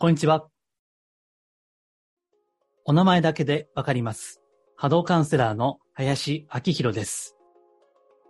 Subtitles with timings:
[0.00, 0.48] こんにちは。
[2.86, 4.40] お名前だけでわかります。
[4.74, 7.36] 波動カウンセラーの林明宏です。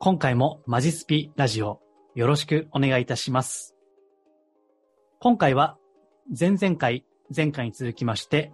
[0.00, 1.80] 今回もマジスピラジオ
[2.16, 3.76] よろしくお願いいたします。
[5.20, 5.78] 今回は
[6.36, 8.52] 前々回、前回に続きまして、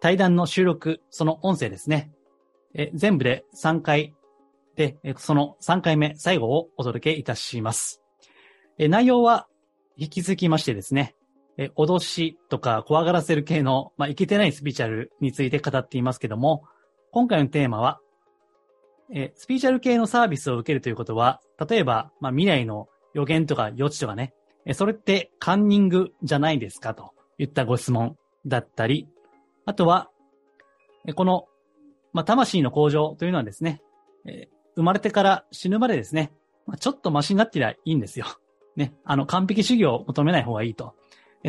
[0.00, 2.12] 対談の収録、その音声ですね。
[2.74, 4.14] え全部で3回
[4.76, 8.04] で、えその3回目、最後をお届けいたします。
[8.78, 9.48] え内容は
[9.96, 11.16] 引き続きましてですね、
[11.58, 16.64] え脅しとか怖がらせる系の、まあ、いけてないスピーチャルについて語っていますけども、
[17.12, 18.00] 今回のテーマは、
[19.10, 24.34] えスピーチャル系のサービスを受けるということは、例えば、まあ、未来の予言とか予知とかね、
[24.64, 26.92] えそれってカンニングじゃないですか？
[26.92, 29.08] といったご質問だったり、
[29.64, 30.10] あとは、
[31.06, 31.46] えこの、
[32.12, 33.80] まあ、魂の向上というのはですね、
[34.26, 36.32] え生まれてから死ぬまでですね、
[36.66, 38.26] まあ、ちょっとマシになってりゃいいんですよ。
[38.74, 40.94] ね、あの、完璧主義を求めない方がいいと。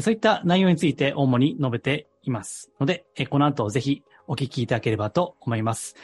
[0.01, 5.95] そういった内容について主に述べていますので、この後ぜひお聞きいただければと思います。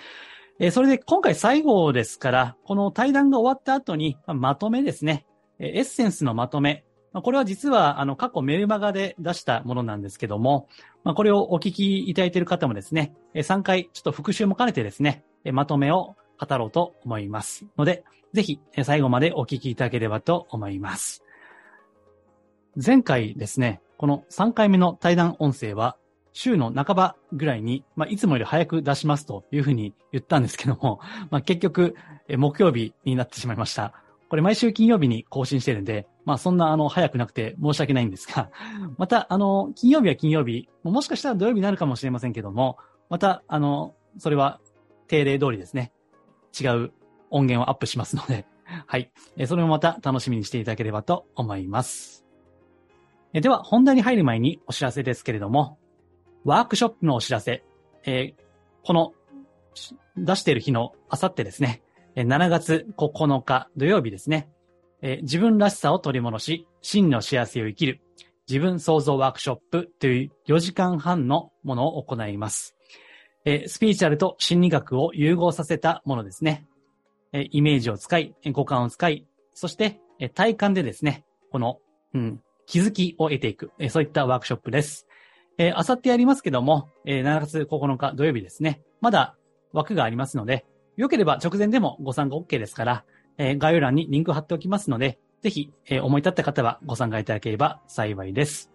[0.71, 5.25] それで今回最後ですから、この対談が終わった後に、まとめですね。
[5.59, 6.85] エッセンスのまとめ。
[7.11, 10.67] これは実は、あの、過去メルマガで出したものなんですけども、
[11.03, 17.65] これをお聞きいただいている方もですね、3回ちょっと復習も兼ねてですね、まとめを語ろうと思います。
[17.77, 21.23] ので、ぜひ最後までお聞きいただければと思います。
[22.83, 25.97] 前回ですね、この3回目の対談音声は、
[26.33, 30.99] 週の半ばぐらいに、まあ、いつもより早く出しますというふうに言ったんですけども、
[31.29, 31.95] まあ、結局、
[32.27, 33.93] 木曜日になってしまいました。
[34.29, 38.49] これ毎週金曜日に更新してるんで、まあそんなあの早くなくて申し訳ないんですが、
[38.97, 42.77] またあの金曜日は金曜日、もしかしたら土曜日になるかもしれませんけども、
[43.09, 44.59] またあの、それは
[45.07, 45.91] 定例通りですね、
[46.59, 46.93] 違う
[47.29, 48.47] 音源をアップしますので、
[48.87, 49.11] はい。
[49.45, 52.22] それもまた楽しみにしていただければと思います。
[53.41, 55.79] では本題に入る前にお知らせですけれども、
[56.45, 57.63] ワークショップのお知らせ、
[58.05, 58.43] えー
[58.85, 59.13] この
[60.17, 61.81] 出している日のあさってですね、
[62.15, 64.49] 7月9日土曜日ですね、
[65.01, 68.01] えー自分らしさを取り戻し、真の幸せを生きる、
[68.47, 72.75] 自分創造ワークショップという4時間半のものを行います。
[73.45, 76.67] えースピーチャルと心理学を融合させたものですね。
[77.31, 81.79] えイメージを使い、五感を使い、そして、え体感でですね、この、
[82.13, 85.07] うん、気づきを得ていく、そういったワークショップです。
[85.57, 88.81] えー、あさってやりますけども、え7月9日土曜日ですね。
[89.01, 89.35] まだ
[89.71, 90.65] 枠がありますので、
[90.97, 93.05] 良ければ直前でもご参加 OK ですから、
[93.37, 98.71] え概要欄にリンク貼っておきますので、ぜひ、え思い立った方はご参加いただければ幸いです。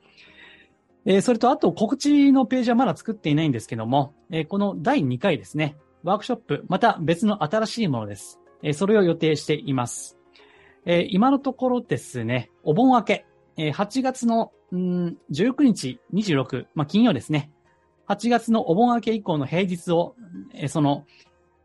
[1.05, 8.41] えそれと、あと告知のページはまだ作っていないんですけども、えこの第2回ですね、ワークショップ、また別の新しいものです。
[8.62, 10.19] えそれを予定しています。
[10.84, 13.26] え今のところですね、お盆明け、
[13.58, 17.50] えー8月の、うん、19日、26、まあ、金曜ですね。
[18.08, 20.14] 8月のお盆明け以降の平日を、
[20.54, 21.04] えーその、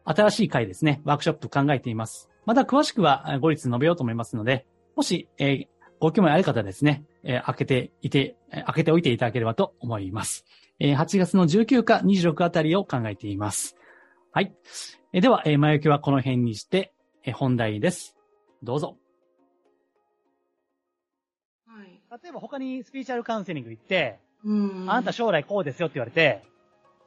[0.04, 2.30] 新しい回ですね、ワークショップ考えています。
[2.46, 4.66] また詳しくは後日述べようと思いますので、
[4.96, 5.68] もし、えー
[6.00, 10.44] ご興味ある方ですね、えー開けていて、えー開けておいていただければと思います。
[10.80, 13.78] えー8月の19か26あたりを考えています。
[14.31, 14.54] はい。
[15.14, 16.92] えーでは、えー前置きはこの辺にして、
[17.24, 18.18] えー本題です。
[18.64, 18.98] どうぞ。
[22.22, 24.85] 例えば他にスピーチャルカウンセリング行って、うん。
[24.88, 26.44] あなた将来こうですよって言われて、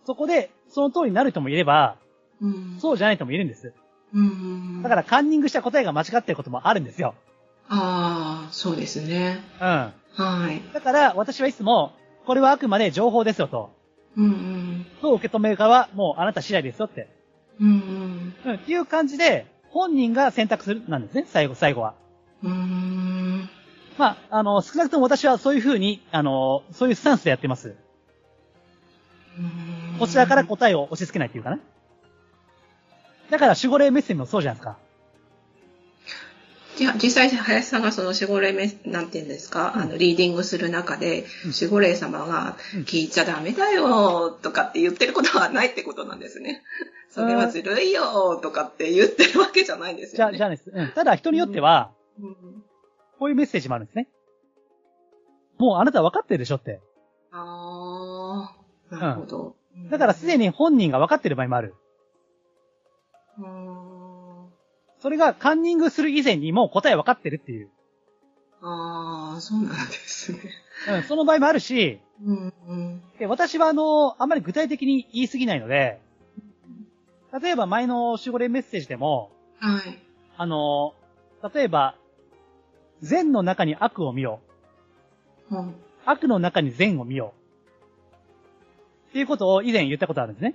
[0.05, 1.97] そこでその通りになる人もいれば、
[2.41, 2.79] うん。
[2.81, 3.73] そうじゃない人もいるんです。
[4.13, 4.83] うん。
[4.83, 7.15] だからカンニングした答えが間違ってることもあるんですよ。
[7.69, 9.45] ああ、そうですね。
[9.61, 9.67] うん。
[9.67, 9.93] は
[10.51, 10.75] い。
[10.75, 11.93] だから私はいつも、
[12.25, 13.71] これはあくまで情報ですよと。
[14.17, 14.87] うんうん。
[15.03, 17.09] どう受け止めるかはもうあなた次第ですよって。
[17.61, 18.55] うんうん。
[18.57, 21.95] っていう感じで、本人が選択する、なんですね、最後、最後は。
[22.43, 22.96] うん。
[23.97, 24.01] うん。
[24.01, 27.75] まあ、あの、少なくとも私はそういうふうに、あの、そういうスタンスでやってます。
[29.39, 31.59] うんこちらから答えを押し付けないっていうかな。
[33.31, 34.77] だから守護霊メッセージもそうじゃないですか。
[36.77, 46.63] じゃあ、実際、林さんがその守護霊メス、なんていうんですか、うんあの、リーディングする中で、うん守護霊様がうん、聞いちゃダメだよ、とかって言ってることはないってことなんですね。
[47.11, 50.39] それはずるいよ、とかって言ってるわけじゃないんですじゃあ、よね。
[50.39, 50.71] じゃあです。
[50.71, 50.89] うん。
[50.91, 52.37] ただ人によっては、うん
[53.19, 54.09] こういうメッセージもあるんですね。
[55.59, 56.81] もうあなた分かってるでしょって。
[57.33, 58.57] あ
[58.91, 59.57] あ、なるほど。
[59.91, 61.75] だからすでに本人が分かってる場合もある。
[63.39, 64.49] うん。
[64.99, 67.71] それがカンニングする以前にもう答え分かってるっていう。
[68.63, 70.39] ああ、そうなんですね。
[70.89, 73.03] うん、その場合もあるし、うん、うん。
[73.19, 76.01] で私はあの、あんまり具体的に言い過ぎないので、
[77.41, 79.83] 例えば前の守護霊メッセージでも、はい。
[80.39, 80.95] あの、
[81.55, 81.97] 例えば、
[83.03, 84.41] 善の中に悪を見よ。
[85.51, 85.75] うん。
[86.05, 87.35] 悪の中に善を見よ
[89.09, 89.11] う。
[89.11, 90.55] っていうことを以前言ったことあるんですね。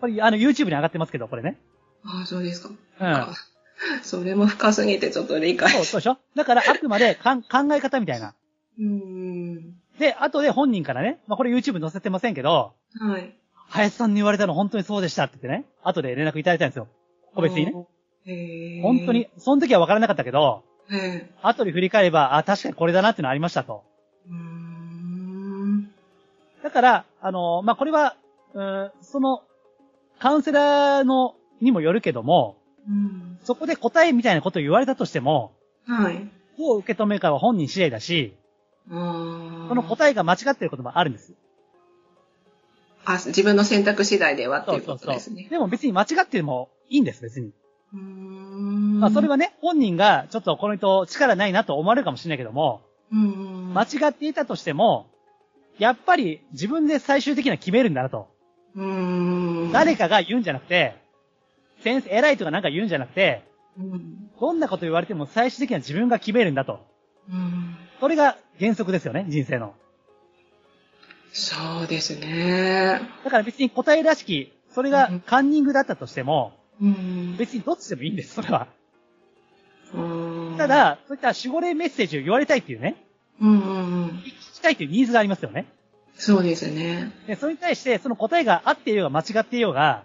[0.00, 1.58] これ、あの、YouTube に上がってますけど、これね。
[2.04, 2.70] ああ、そうですか。
[3.00, 3.06] うん。
[3.06, 3.34] あ
[4.02, 6.18] それも深すぎてちょっと理解そう、そうでしょ？
[6.34, 8.34] だから、あくまでかん考え方みたいな。
[8.78, 9.74] うーん。
[9.98, 13.34] で、後で本人からね、まあ、これ YouTube に載せてませんけど、はい。
[13.68, 16.88] 林さんに言われたの本当にそうでしたって言ってね、後で連絡いただいたんですよ。
[17.34, 17.72] 個別にね。
[18.24, 18.82] へえ。
[18.82, 21.30] 本当に、その時は分からなかったけど、へえ。
[21.42, 23.84] 後で振り返れば、あ、確かにこれだなっていうのありましたと。
[24.28, 25.90] うーん。
[26.62, 28.16] だから、あの、まあ、これは、
[28.54, 29.42] うーん、その、
[30.18, 32.56] カウンセラーの、にもよるけども、
[32.88, 33.38] うん。
[33.42, 35.52] そこで答えみたいなことを言われたとしても、
[35.86, 36.28] はい。
[36.58, 38.34] どう受け止めるかは本人次第だし、
[38.90, 39.68] ああ。
[39.68, 41.34] その答えが間違ってることもあるんです。
[43.04, 45.46] あ、自分の選択次第ではっていうことですね。
[45.48, 47.52] でも別に間違ってもいいんです、別に。
[47.92, 53.74] まあ、それはね、本人がちょっとこの人力ないなと思われるかもしれないけども、うん。
[53.74, 55.06] 間違っていたとしても、
[55.78, 58.28] やっぱり自分で最終的には決めるんだなと。
[59.72, 60.96] 誰かが言うんじゃなくて、
[61.82, 63.44] 先生、偉いとかなんか言うんじゃなくて、
[63.78, 64.30] うん。
[64.40, 66.80] どんなこと言われても最終的には自分が決めるんだと。
[67.30, 67.76] うん。
[68.00, 69.74] それが原則ですよね、人生の。
[71.32, 71.54] そ
[71.84, 73.00] うですね。
[73.24, 77.36] だから別に答えらしき、それがカンニングだったとしても、うん。
[77.36, 78.68] 別にどっちでもいいんです、それは。
[79.94, 82.96] うんた、だ、そういった守護霊メッセージを言われたいっていうね、
[83.40, 84.08] うんうんうん。
[84.18, 84.22] 聞
[84.54, 85.66] きたいっていうニーズがありますよね。
[86.14, 87.12] そうですね。
[87.26, 90.04] で、それに対して、その答えが合っていようが間違っていようが、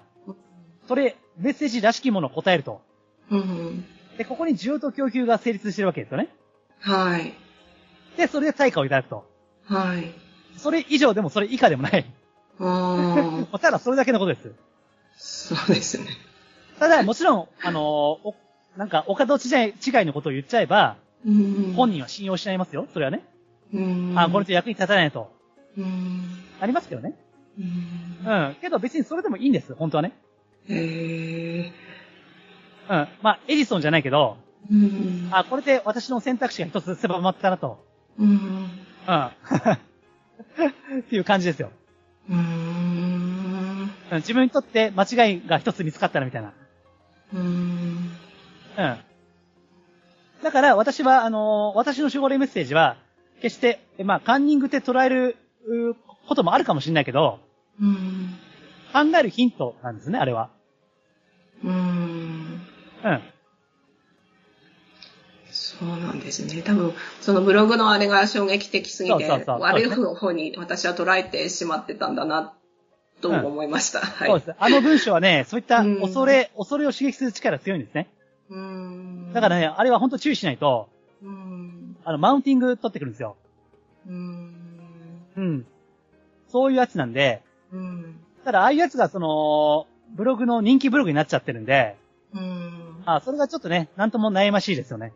[0.87, 2.81] それ、メッセージらしきものを答えると。
[3.29, 3.85] うんうん。
[4.17, 6.27] で、ここに需要と供給が成立してるわけですよね。
[6.79, 7.33] はい。
[8.17, 9.25] で、それで対価をいただくと。
[9.65, 10.13] はい。
[10.57, 12.05] それ以上でもそれ以下でもない。
[12.59, 14.53] ああ、 ただそれだけのことです。
[15.55, 16.07] そうですね。
[16.81, 18.35] ただ、もちろん、あのーお、
[18.75, 21.73] なんか、お門違い、違いのことを言っちゃえば、うん。
[21.75, 22.87] 本人は信用しないますよ。
[22.91, 23.23] それはね。
[23.71, 24.13] うん。
[24.17, 25.31] あ、この人役に立たないと。
[25.77, 26.23] うん。
[26.59, 27.13] ありますけどね。
[27.59, 28.33] うん。
[28.33, 28.55] うん。
[28.59, 29.75] けど別にそれでもいいんです。
[29.75, 30.13] 本当はね。
[30.69, 31.71] へえ。
[32.89, 33.07] うん。
[33.21, 34.37] まあ、エジソンじゃないけど、
[34.71, 35.29] うん。
[35.31, 37.85] あ、これで私の選択肢が一つ狭まったなと。
[38.17, 38.27] うん。
[38.27, 39.25] うん。
[40.97, 41.69] っていう感じですよ。
[42.27, 42.37] うん。
[42.37, 46.53] うん自分にとって間違いが一つ見つかったなみたいな。
[47.33, 48.11] うん。
[48.77, 48.97] うん。
[50.43, 52.97] だから私は、あのー私の守護霊メッセージは、
[53.41, 55.37] 決して、えまあ、カンニングって捉える
[55.67, 55.95] う
[56.27, 57.39] こともあるかもしれないけど、
[57.79, 58.37] うん。
[58.93, 60.49] 考えるヒントなんですね、あれは。
[61.63, 61.71] うん。
[61.71, 63.21] うん。
[65.51, 66.61] そうなんですね。
[66.61, 72.53] 多分、そのブログのあれが衝撃的すぎてそうそうそう、悪い方に私は捉えてしまってたんだな、
[73.21, 73.99] と思いました。
[73.99, 74.29] はい。
[74.29, 74.55] そうです。
[74.57, 78.07] あの文章はね、 そういったうん恐れ、恐れを刺激する力が強いんですね。
[78.49, 79.33] うん。
[79.33, 80.89] だからね、あれは本当注意しないと、
[81.23, 81.97] うん。
[82.03, 83.35] あの、マウンティング取ってくるんですよ。
[84.07, 84.53] うん。
[85.37, 85.65] うん。
[86.49, 87.41] そういうやつなんで、
[87.71, 88.19] うん。
[88.43, 91.95] ただああいうやつがその、ブログの人気ブログになっちゃってるんで、
[92.33, 93.03] うん。
[93.05, 95.13] あそれがちょっとね、なんとも悩ましいですよね。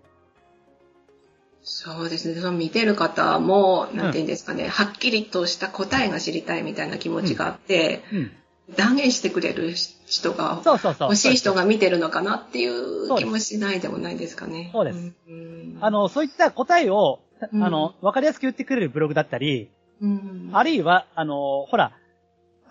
[1.66, 2.40] そうですね。
[2.40, 8.32] その見てる方も、なんていうんですかね、はっきりとした答えが知りたいみたいな気持ちがあって、うん。
[8.76, 9.74] 断言してくれる
[10.06, 11.10] 人が、そうそうそう。
[11.10, 14.70] 欲しい人が見てるのかなっていそう気もしないでもないですかね。
[14.74, 17.20] そうですんあ、の、そういった答えを、
[17.52, 19.70] うんあの、わかりやすく言ってくれるブログだったり、
[20.02, 20.50] うん。
[20.54, 21.94] あるいは、あの、ほら、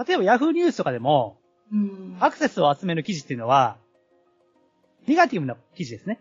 [0.07, 1.39] 例えば Yahoo ニュースとかでも、
[1.73, 2.17] うん。
[2.21, 3.77] アクセスを集める記事っていうのは、
[5.07, 6.21] ネガティブな記事ですね。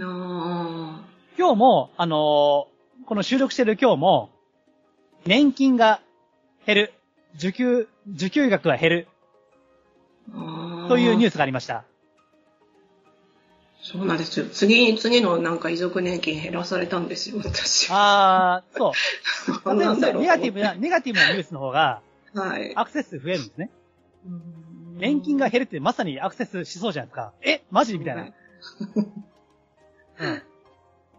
[0.00, 1.04] あ
[1.36, 2.74] 今日も、あのー
[3.06, 4.30] この収録してる今日も、
[5.26, 6.00] 年金が
[6.64, 6.92] 減る、
[7.36, 11.34] 受給、受給額が減る、ーというニュース。
[11.34, 11.84] スがありました。
[13.82, 14.46] そうなんですよ。
[14.46, 17.88] 次、次のなんか遺族年金減らされたんですよ、私。
[17.90, 18.92] あー、そ
[19.66, 19.68] う。
[19.76, 20.22] なんだろう。
[20.22, 22.00] ネガティブな、ネガティブなニュースの方が、
[22.32, 22.72] はい。
[22.74, 23.70] アクセス数増えるんですね。
[24.26, 24.42] うん
[24.96, 27.32] 年金が減るってまさにアクセスしそうじゃないですか。
[27.42, 27.98] えマジ？
[27.98, 28.22] みたいな。
[28.22, 28.26] う
[30.28, 30.42] ん。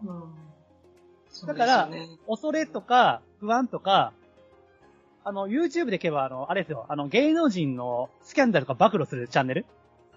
[0.04, 1.46] うん。
[1.46, 2.08] だからね。
[2.28, 4.12] 恐れとか、不安とか、
[5.24, 9.66] あの、YouTube でいけば、あの、あれですよ、あの、芸能人のスキャンダルとか暴露するチャンネル？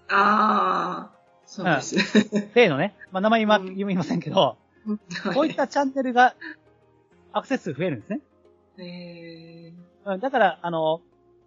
[0.08, 2.34] ああ、そうです。
[2.34, 2.50] ね。
[2.54, 3.74] 例のね、まあ、名前今うん。
[3.74, 4.56] 言いませんけど、
[5.34, 6.34] こういったチャンネルが、
[7.32, 8.20] アクセス数増えるんですね。
[8.78, 9.72] え
[10.04, 10.20] うん。
[10.20, 11.00] だから、あの、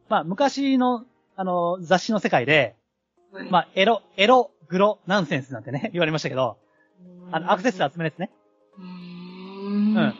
[0.10, 3.50] まあ、昔の、あの、雑誌の世界で、ーはい。
[3.50, 6.58] まあ、エロ、エロ、グロ、ナンセンスなんてね、言われましたけど、
[7.31, 8.31] あの、アクセス数集めるやつね。
[8.77, 10.15] うーうんん。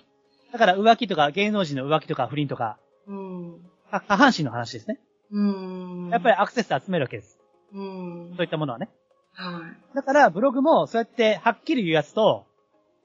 [0.52, 3.52] だから、浮気とか、芸能人の浮気とか、不倫とか、うん。
[3.90, 5.00] は下半身の話ですね。
[5.32, 6.10] うん。
[6.10, 7.40] やっぱりアクセス数集めるわけです。
[7.74, 8.34] うん。
[8.36, 8.90] そういったものはね。
[9.34, 9.62] は
[9.94, 9.96] い。
[9.96, 12.46] だから、ブログも、そうやって、はっきり言うやつと、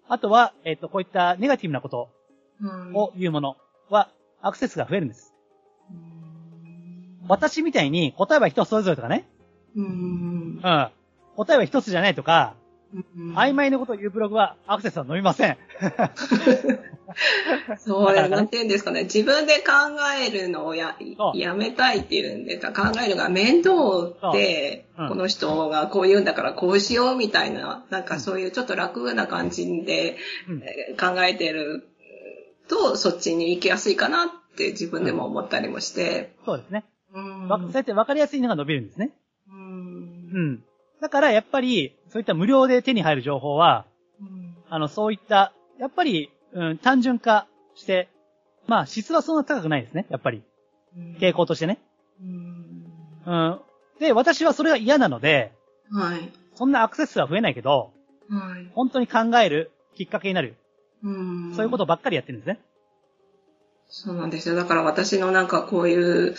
[0.08, 2.10] あとは、えっ、と、こういったネガティブなこと
[2.60, 3.56] うんを言うもの
[3.88, 4.08] は、
[4.40, 5.34] アクセスが増えるんです。
[5.90, 6.18] うん
[7.28, 9.28] 私みたいに答えは人それぞれとかね。
[9.76, 10.90] うんうん。
[11.36, 12.67] 答えは一つじゃないとか、うん
[13.34, 15.58] 曖昧なことを言うブログはアクセスは伸びません。
[17.78, 19.04] そうね、だなんて言うんですかね。
[19.04, 19.72] 自分で考
[20.22, 20.96] えるのをや
[21.34, 22.72] やめたいっていうんですか。
[22.72, 30.16] 考えるのが面倒で、そううんこの人がこう言うんだからこうしようみたいな、なんかそういうちょっと楽な感じで
[30.98, 31.88] 考えてる
[32.68, 36.34] と、そっちに行きやすいかなって自分でも思ったりもして。
[36.44, 36.84] そうですね。
[37.14, 39.12] うんわそうやって分かりやすいのが伸びるんですね。
[39.50, 40.64] うんうん。
[41.00, 43.86] だからやっぱり、そういった無料で手に入る情報は、
[44.68, 48.08] あの、そういった、やっぱり、うん、単純化して、
[48.66, 50.06] まあ、質はそんな高くないですね。
[50.10, 50.42] やっぱり。
[51.20, 51.78] 傾向としてね。
[52.20, 52.68] うん
[53.26, 53.60] うん。
[54.00, 55.52] で、私はそれが嫌なので、
[55.90, 56.32] はい。
[56.54, 57.92] そんなアクセス数は増えないけど、
[58.28, 58.70] はい。
[58.74, 60.56] 本当に考えるきっかけになる。
[61.02, 62.60] うんそういうことばっかりやってるんですね。
[63.88, 64.54] そうなんですよ。
[64.54, 66.34] だから私のなんかこういう、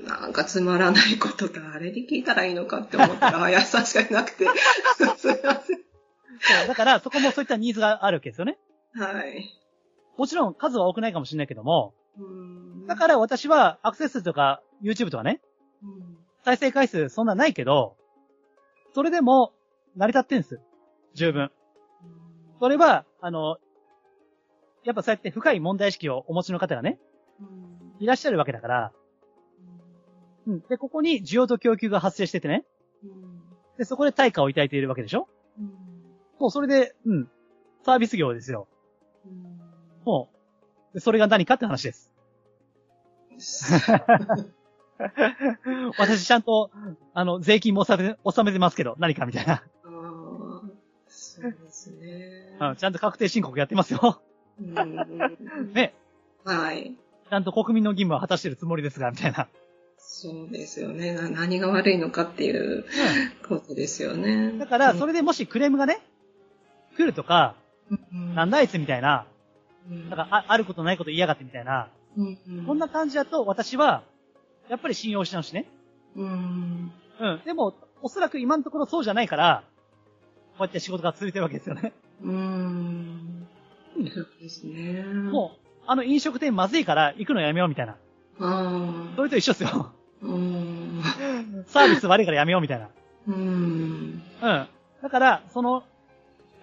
[0.00, 4.46] なんかつまらないこと誰に聞いたらいいのかって思ったら、 優しかいなくて。
[4.96, 5.82] すいません。
[6.40, 8.58] そうだから、そこもそういったニーズがあるわけですよね。
[8.94, 9.48] はい。
[10.16, 15.40] もちろん数は多くないかもしれないけども、うんだから私はアクセス数とか YouTube とかね、
[15.82, 17.96] うん再生回数そんなないけど、
[18.94, 19.52] それでも
[19.96, 20.60] 成り立ってんです。
[21.14, 21.52] 十分。
[22.58, 23.58] それは、あの、
[24.84, 26.98] やっぱそうやって深い問題意識をお持ちの方がね、
[28.00, 28.92] いらっしゃるわけだから、
[30.46, 30.60] うん。
[30.68, 32.64] で、ここに需要と供給が発生しててね、
[33.78, 35.28] で、そこで対価を抱いているわけでしょ？
[36.38, 37.28] もうそれで、うん。
[37.84, 38.68] サービス業ですよ。
[40.04, 40.28] も
[40.92, 42.12] う、でそれが何かって話です。
[45.98, 46.70] 私ちゃんと、
[47.14, 49.62] あの、税金も納め、納めてますけど、何かみたいな。
[49.84, 50.70] あー
[51.08, 52.56] そうですね。
[52.60, 54.20] うん、ちゃんと確定申告やってますよ。
[54.60, 54.74] うん
[55.74, 55.94] ね。
[56.44, 56.94] はい。
[57.28, 59.48] ちゃんと国民の義務は果たしてるつもりですが、みたいな。
[60.14, 61.14] そうですよね。
[61.14, 62.84] な何が悪いのかっていう
[63.48, 64.52] ことですよね。
[64.58, 66.02] だから、それでもしクレームがね、
[66.98, 67.54] 来るとか、
[67.90, 69.26] うん、なんだあいつみたいな、
[69.90, 71.88] うんなんかあ、あることないこと言いやがってみたいな、
[72.18, 74.04] うんこんな感じだと私は、
[74.68, 75.66] やっぱり信用し直しね。
[76.14, 76.92] うん。
[77.18, 77.40] うん。
[77.46, 79.64] でも、おそらく今のところそうじゃないから、
[80.50, 81.94] こうやって仕事が続いてるわけですよね。
[82.22, 83.48] うん。
[84.14, 85.04] そうですね。
[85.04, 87.96] もう、あの飲食店まずいから行くのやめようみたいな。
[88.40, 89.92] あそれと一緒ですよ。
[90.22, 90.26] あ。
[90.26, 91.02] うん。
[91.66, 92.88] サービス悪いからやめようみたいな。
[93.28, 93.34] うん。
[93.34, 94.66] うん。
[95.02, 95.84] だから、その、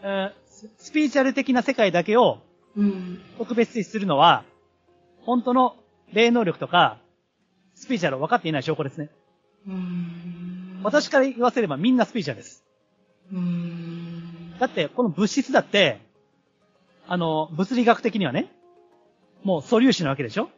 [0.03, 2.39] うんススピーチャル的な世界だけを
[2.75, 3.21] うん。
[3.37, 4.43] 特別視するのは、
[5.25, 5.75] 本当の
[6.13, 6.97] 霊能力とか、
[7.75, 9.09] スピーチャルを分かっていない証拠ですね。
[9.67, 10.79] うん。
[10.83, 12.63] 私から言わせればみんなスピーチャルです。
[13.33, 14.57] うん。
[14.59, 16.01] だって、この物質だって、
[17.07, 18.51] あの、物理学的にはね、
[19.43, 20.49] もう素粒子なわけでしょ？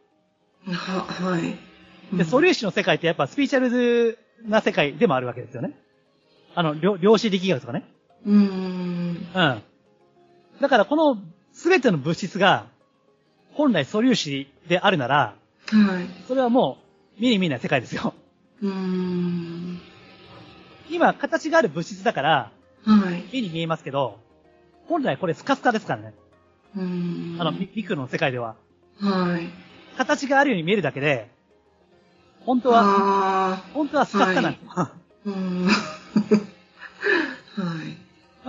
[0.67, 1.70] は、はい。
[2.13, 5.77] で、素粒子の世界ってやっぱスピーチャルな世界でもあるわけですよね。
[6.55, 7.83] あの、量量子力学とかね。
[8.25, 9.27] うん。
[9.33, 9.63] うん。
[10.59, 11.17] だからこの
[11.53, 12.67] 全ての物質が
[13.53, 15.35] 本来素粒子であるなら、
[15.67, 16.07] はい。
[16.27, 16.77] それはも
[17.17, 18.13] う見に見えない世界ですよ。
[18.61, 19.79] うん。
[20.89, 22.51] 今形がある物質だから
[22.85, 23.23] はい。
[23.31, 24.19] 目に見えますけど、
[24.87, 26.13] 本来これスカスカですからね。
[26.75, 27.37] うん。
[27.39, 28.55] あの、ミミクロの世界では。
[28.99, 29.47] はい。
[29.97, 31.30] 形があるように見えるだけで、
[32.45, 34.71] 本当は、あ本当はスカスカなんですよ。
[34.75, 34.91] あ。
[35.25, 35.65] うん。
[35.65, 35.71] は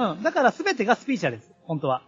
[0.06, 0.08] い。
[0.14, 0.22] うん。
[0.22, 1.50] だから全てがスピーチャルです。
[1.64, 2.02] 本当は。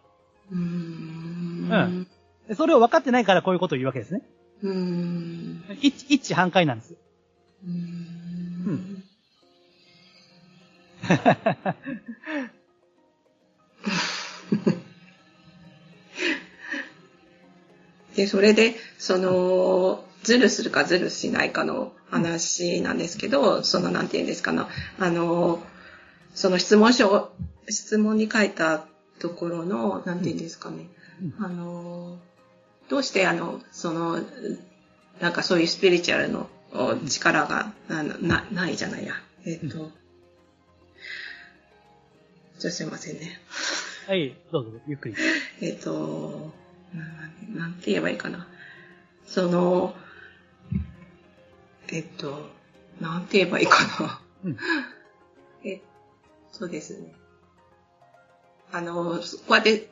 [0.50, 1.68] うーん。
[1.70, 2.06] うん
[2.48, 4.20] でそれを分かってないからこういうことを言うわけですね。
[4.62, 5.64] うーん。
[5.80, 6.94] 一一致反対なんです。
[7.64, 9.02] うーん。
[18.16, 25.62] で、それで、その、ズルするかズルしないかの話なんですけど、その、なんて言うんですかな、あの、
[26.34, 27.30] その質問書、
[27.68, 28.86] 質問に書いた
[29.20, 30.88] ところの、なんて言うんですかね、
[31.38, 32.18] うんあの、
[32.88, 34.18] どうしてあの、その、
[35.20, 39.14] なんかそういうスピリチュアルのお力がななないじゃないや。
[39.44, 39.90] えっ、と、ちょっ
[42.60, 43.40] とすいませんね。
[44.08, 45.14] はい、どうぞ、ゆっくり。
[45.60, 46.52] えっ、と
[47.52, 48.48] な、なんて言えばいいかな。
[49.26, 49.94] その、
[51.88, 52.48] えっ、と、
[53.00, 54.20] なんて言えばいいかな。
[54.44, 54.56] うん
[55.64, 55.80] え、
[56.52, 57.14] そうですね。
[58.72, 59.88] あの、こうやって、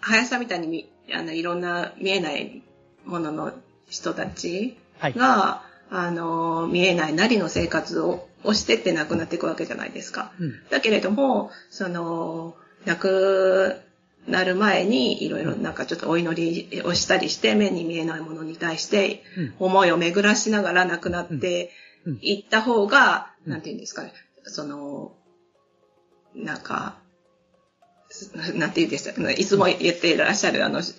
[0.00, 2.62] 林さんみたいにみあのいろんな見えない
[3.06, 3.52] ものの
[3.88, 5.14] 人たちはい。
[5.14, 10.32] が、あの、見えないなりの生活ををしてって亡くなっていくわけじゃないですか。
[10.38, 10.68] うん。
[10.68, 13.76] だけれども、その、亡く
[14.26, 19.54] なる前に、いろいろなんかちょっとお祈りをしたりして、目に見えないものに対して、うん。
[19.58, 21.72] 思いを巡らしながら亡くなって
[22.06, 22.12] うん。
[22.14, 22.18] うん。
[22.22, 23.52] いった方が、うん。
[23.52, 24.12] なんていうんですかね、
[24.44, 25.12] その、
[26.34, 26.96] なんか、
[28.08, 30.94] すなんていうんですかね、いつも言っていらっしゃる、あの、し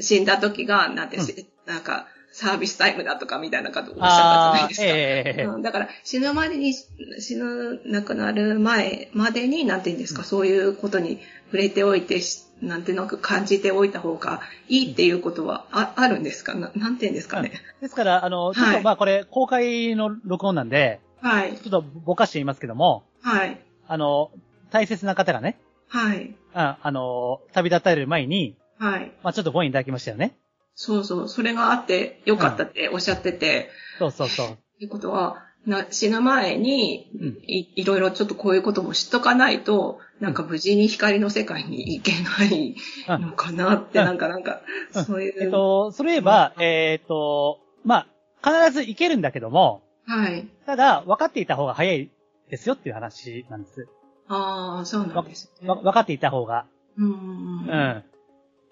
[0.00, 4.86] 死んだ時が、なんて、しなんか、サービスタイムだとかみたいなことをおっしゃったじゃないで、すか。
[4.86, 5.62] ええうん。
[5.62, 16.54] だから死ぬまでに、死ぬ、亡くなる前までに、なんて言うんですか、そういうことに触れておいて、しなんていうのか感じておいた方がいいっていうことはああるんですか？
[16.54, 17.52] ななんて言うんですかね？
[17.80, 21.56] ですから、あの、ちょっと、はいまあこれ、公開の録音なんで、はい。
[21.56, 23.60] ちょっとぼかして言いますけども、はい。
[23.88, 24.30] あの、
[24.70, 26.34] 大切な方がね、はい。
[26.54, 29.12] ああの、旅立たれる前に、はい。
[29.22, 30.36] まあちょっとご縁いただきましたよね。
[30.74, 31.28] そうそう。
[31.28, 34.46] それがあってよかったっておっしゃってて、そうそうそう。
[34.46, 42.76] っていうことは、な死ぬ前にうんい、いろいろちょっとこういうことも知っとかないと、なんか無事に光の世界に行けない
[43.08, 44.62] うんのかなって、うんなんか、なんか、
[44.94, 45.44] うんそういう。
[45.44, 48.06] えっと、それ言えば、えっと、ま
[48.42, 50.48] あ、必ず行けるんだけども、はい。
[50.66, 52.10] ただ、分かっていた方が早い
[52.50, 53.88] ですよっていう話なんです。
[54.28, 55.68] ああ、そうなんですね。
[55.68, 56.66] わ分かっていた方が。
[56.96, 57.08] うん。
[57.08, 57.12] う。
[57.12, 58.04] ん。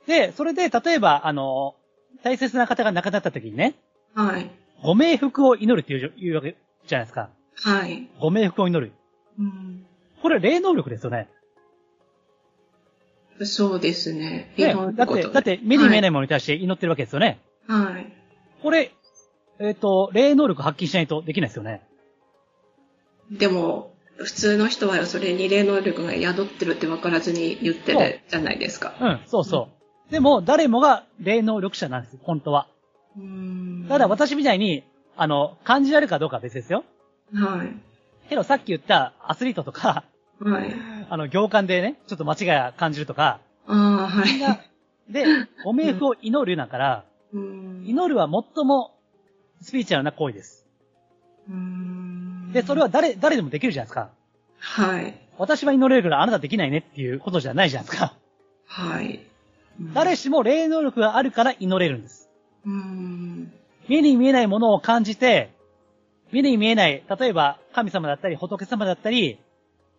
[0.07, 1.77] で、それで、例えば、あの、
[2.23, 3.75] 大切な方が亡くなった時にね、
[4.15, 4.51] はい。
[4.83, 6.57] ご冥福を祈るっていういうわけ
[6.87, 7.31] じゃないですか。
[7.55, 8.09] はい。
[8.19, 8.93] ご冥福を祈る。
[9.39, 9.87] うん。
[10.23, 11.29] これ霊能力ですよね。
[13.43, 14.53] そうですね。
[14.57, 17.41] ねだって、だって目に見えないものに対して祈ってるわけですよね。
[17.67, 18.13] はい。
[18.63, 18.93] これ、
[19.59, 21.83] えっ、と、霊能力発揮しないとできないですよね。
[23.31, 28.95] でも、普通の人はそれに霊能力が宿ってるって分からずに言ってるじゃないですか。
[29.01, 29.69] うん、そうそ
[30.09, 30.13] う。
[30.13, 32.69] でも、誰もが霊能力者なんです、本当は。
[33.17, 34.85] うんただ、私みたいに、
[35.23, 36.83] あの、感じられるかどうかは別ですよ。
[37.35, 37.77] はい。
[38.31, 40.05] けど、さっき言ったアスリートとか、
[40.41, 40.75] はい。
[41.11, 44.61] あの、行間でね、ちょっと間違いを感じるとか、ああ、はみんな、い。
[45.11, 45.27] で、
[45.63, 48.97] ご冥福を祈るだから、うん祈るは最も
[49.61, 50.67] スピーチュアルな行為です。
[51.51, 54.09] うんで、それは誰、誰でもできるじゃないですか。
[54.59, 55.15] はい。
[55.37, 58.15] 私は祈れるからあなたできないねっていうことじゃないじゃないですか。
[58.65, 59.21] はい。
[59.93, 62.31] 誰しも霊能力があるから祈れるんです。
[62.65, 63.53] うん。
[63.91, 65.53] 目に見えないものを感じて、
[66.31, 69.41] 目に見えない、例えば神様だったり仏様だったり、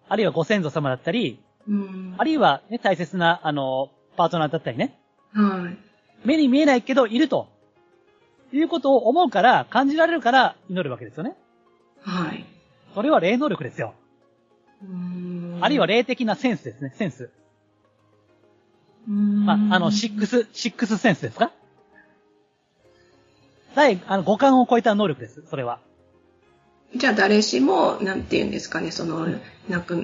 [0.07, 2.15] あるいはご先祖様だったり、うん。
[2.17, 4.97] あるいはね、大切な、あの、パートナーだったりね、
[5.33, 5.77] はい。
[6.27, 7.49] 目に見えないけどいると、
[8.53, 11.35] いうことを思うから、感じられるから祈るわけですよね。
[12.01, 12.45] はい。
[12.95, 13.93] それは霊能力ですよ。
[14.81, 17.29] うんあるいは、霊的なセンスですね、センス。
[19.09, 21.51] うんまあ、あの、シックス、シックスセンスですか？
[23.75, 25.79] 第、あの、五感を超えた能力です、それは。
[26.93, 29.25] じゃあ誰しも、なんて言うんですかね、その、
[29.69, 29.95] なんか、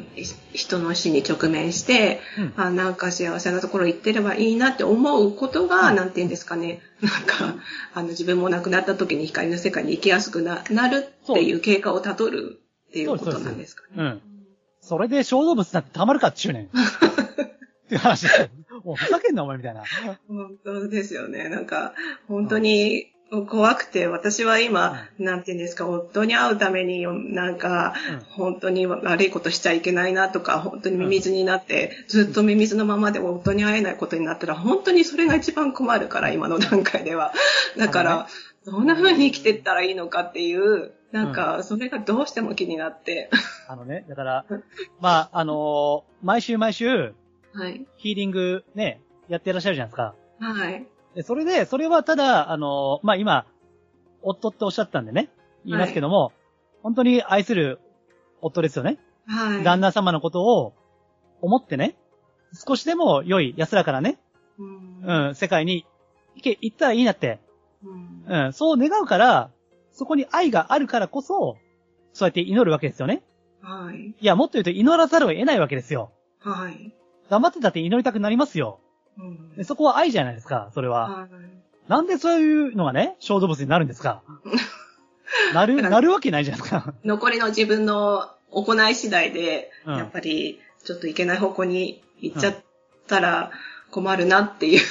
[0.54, 2.54] 人の死に直面して、うん。
[2.56, 7.62] あなんか幸せなところ行ってればいいなって思うことが、うんなんて言うんですかね、なんか、
[7.94, 13.90] あの、自分も亡くなった時に光の世界に行きやすくななるっていう経過をたどるっていうことなんですかね。
[13.98, 14.22] うん。
[14.80, 16.66] それで小動物なんてたまるかっちゅうねん。
[16.72, 18.28] っていう話。
[18.86, 19.84] もうふざけんなお前みたいな。
[20.30, 21.50] 本当ですよね。
[21.50, 21.94] なんか、
[22.30, 23.12] 本当に
[23.48, 27.94] 怖くて、私は今、なんて言うんですか、夫に会うために、なんか、
[28.30, 37.34] 本当に悪いことしちゃいけないなとか、本当にミミズになって、ずっとミミズのままで夫に会えないことになったら、本当にそれが一番困るから、今の段階では。
[37.78, 38.28] だから、
[38.66, 43.30] どんな風に生きていったらいいのかっていう、なんか、それがどうしても気になって。
[43.68, 44.46] あのね、だから、
[45.00, 47.14] まあ、あのー毎週毎週、
[47.54, 47.86] はい。
[47.98, 50.16] ヒーリングね、やってらっしゃるじゃないですか。
[50.40, 50.88] はい。
[51.18, 53.48] で、それで、それはただ、あのーまあ、今、
[54.22, 55.32] 夫っておっしゃったんでね、
[55.66, 56.32] 言いますけども、
[56.84, 57.80] 本当に愛する
[58.40, 59.00] 夫ですよね。
[59.26, 59.64] はい。
[59.64, 60.74] 旦那様のことを
[61.42, 61.98] 思ってね、
[62.54, 64.20] 少しでも良い安らかなね、
[64.60, 65.88] うんうん、世界に
[66.36, 67.40] 行け、行ったらいいなって、
[67.84, 69.50] うんうん、そう願うから、
[69.94, 71.58] そこに愛があるからこそ、
[72.14, 73.24] そうやって祈るわけですよね。
[73.64, 73.98] はい。
[73.98, 76.12] いや、もっと言うと祈らざるを得ないわけですよ。
[76.42, 76.94] はい。
[77.28, 78.82] 頑張ってたって祈りたくなりますよ。
[79.64, 81.10] そこは愛じゃないですか、それは。
[81.10, 81.30] はい
[81.88, 84.22] なんでそういうのがね、小動物になるんですか？
[85.54, 86.94] なる、なるわけないじゃないですか。
[87.06, 92.56] 残りの自分の行い次第で、うんやっぱりちょっといけない方向に行っちゃっ
[93.08, 93.52] たら
[93.92, 94.82] 困るなっていう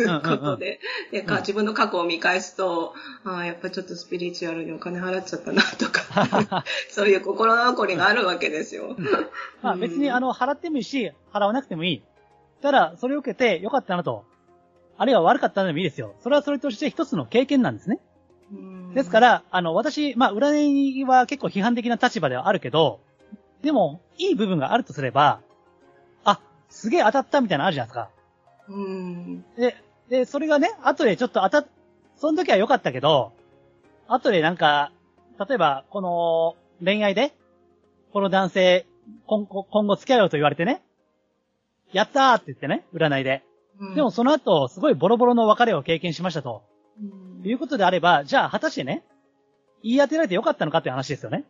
[0.00, 2.92] うんことで、でかうん自分の過去を見返すと、
[3.24, 8.94] ああ、やっぱちょっとスピリチュアルにお金払っちゃったなとか、 そういう心残りがあるわけですよ。
[9.62, 12.02] まあ別にあの、払ってもいいし、払わなくてもいい。
[12.62, 14.24] ただ、それを受けて良かったなと。
[14.96, 16.14] あるいは悪かったなでもいいですよ。
[16.22, 17.98] それはそれとして一つの経験なんですね。
[18.94, 23.00] ですか、ら、あの、私、まあ、占いは結構批判的な立場ではあるけど、
[23.62, 25.40] でも、いい部分があるとすれば、
[26.24, 28.10] あ、すげえ当たったみたいなのあるじゃないですか。
[28.68, 29.44] うん。
[29.56, 29.76] で、
[30.08, 31.66] で、それがね、後でちょっと当たっ、
[32.16, 33.32] その時は良かったけど、
[34.08, 34.92] 後でなんか、
[35.48, 37.32] 例えば、この、恋愛で、
[38.12, 38.86] この男性、
[39.26, 40.82] 今後、今後付き合うよと言われてね、
[41.92, 43.42] やったーって言ってね、占いで。
[43.78, 46.62] うんでも、その後、すごいボロボロの別れを経験しましたと。
[47.00, 49.02] うんいうことであれば、じゃあ、果たしてね、
[49.82, 51.44] 言い当てられてよかったのかっていう話ですよね。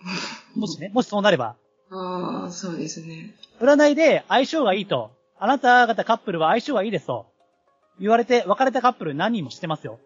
[0.56, 1.56] もしね、もしそうなれば。
[1.90, 3.34] ああ、そうですね。
[3.60, 7.26] 占いで相性がいいと、あなた方カップルは相性がいいですと、
[7.98, 9.98] 言われて別れたカップル何人も知ってますよ。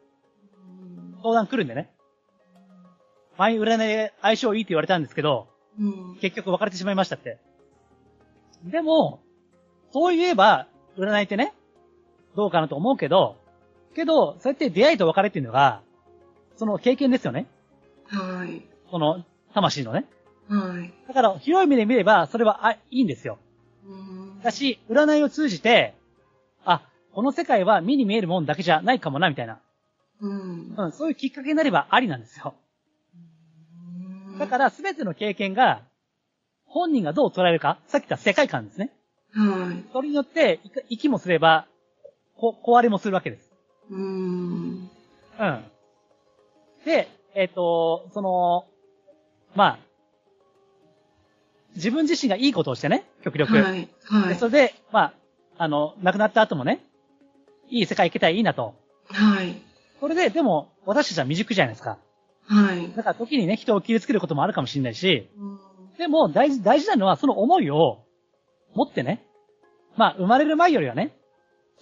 [1.23, 1.91] 相談来るんでね。
[3.37, 6.19] 前占いで相性いいって言われたんですけど、うん。
[6.21, 7.39] 結局別れてしまいましたって。
[8.65, 9.21] でも、
[9.93, 11.55] そう言えば、占いってね、
[12.37, 13.37] どうかなと思うけど、
[13.95, 15.83] けど、そうやって出会いと別れっていうのが、
[16.57, 17.47] その経験ですよね。
[18.07, 18.65] はい。
[18.91, 20.07] その、魂のね。
[20.49, 20.93] はい。
[21.09, 23.39] だから、広い目で見れば、それは、あ、いいんですよ。
[23.87, 25.95] うんだし、占いを通じて、
[26.65, 29.59] あ、この世界は目に見えるもんだけじゃないかもな、みたいな。
[30.21, 30.75] うん。
[30.77, 32.55] うん、そういうきっかけになればありなんですよ。
[34.39, 35.83] だから、すべての経験が、
[36.75, 38.91] 本人がどう捉えるか、さっき言った世界観ですね。
[39.37, 39.85] ら、はい。
[39.93, 41.69] それによって、いか息もすれば、
[42.37, 43.53] こ、壊れもするわけです。
[43.91, 44.91] うん。
[45.39, 45.65] うん。
[46.85, 48.67] で、えっ、と、その、
[49.55, 49.79] まあ、
[51.77, 53.53] 自分自身がいいことをしてね、極力。
[53.53, 53.89] はい。
[54.03, 54.47] はいでそ。
[54.47, 55.15] れで、まあ、
[55.59, 56.81] あの、亡くなった後もね、
[57.69, 58.75] いい世界行けたらいいなと。
[59.11, 59.55] はい。
[60.01, 61.99] それで、でも、私たちは未熟じゃないですか。
[62.49, 62.93] はい。
[62.97, 68.05] だから時にね、人を傷つけることもあるかもしれないし、うんでも、大事、大事なのは、その思いを
[68.75, 69.25] 持ってね、
[69.97, 71.17] まあ、生まれる前よりはね、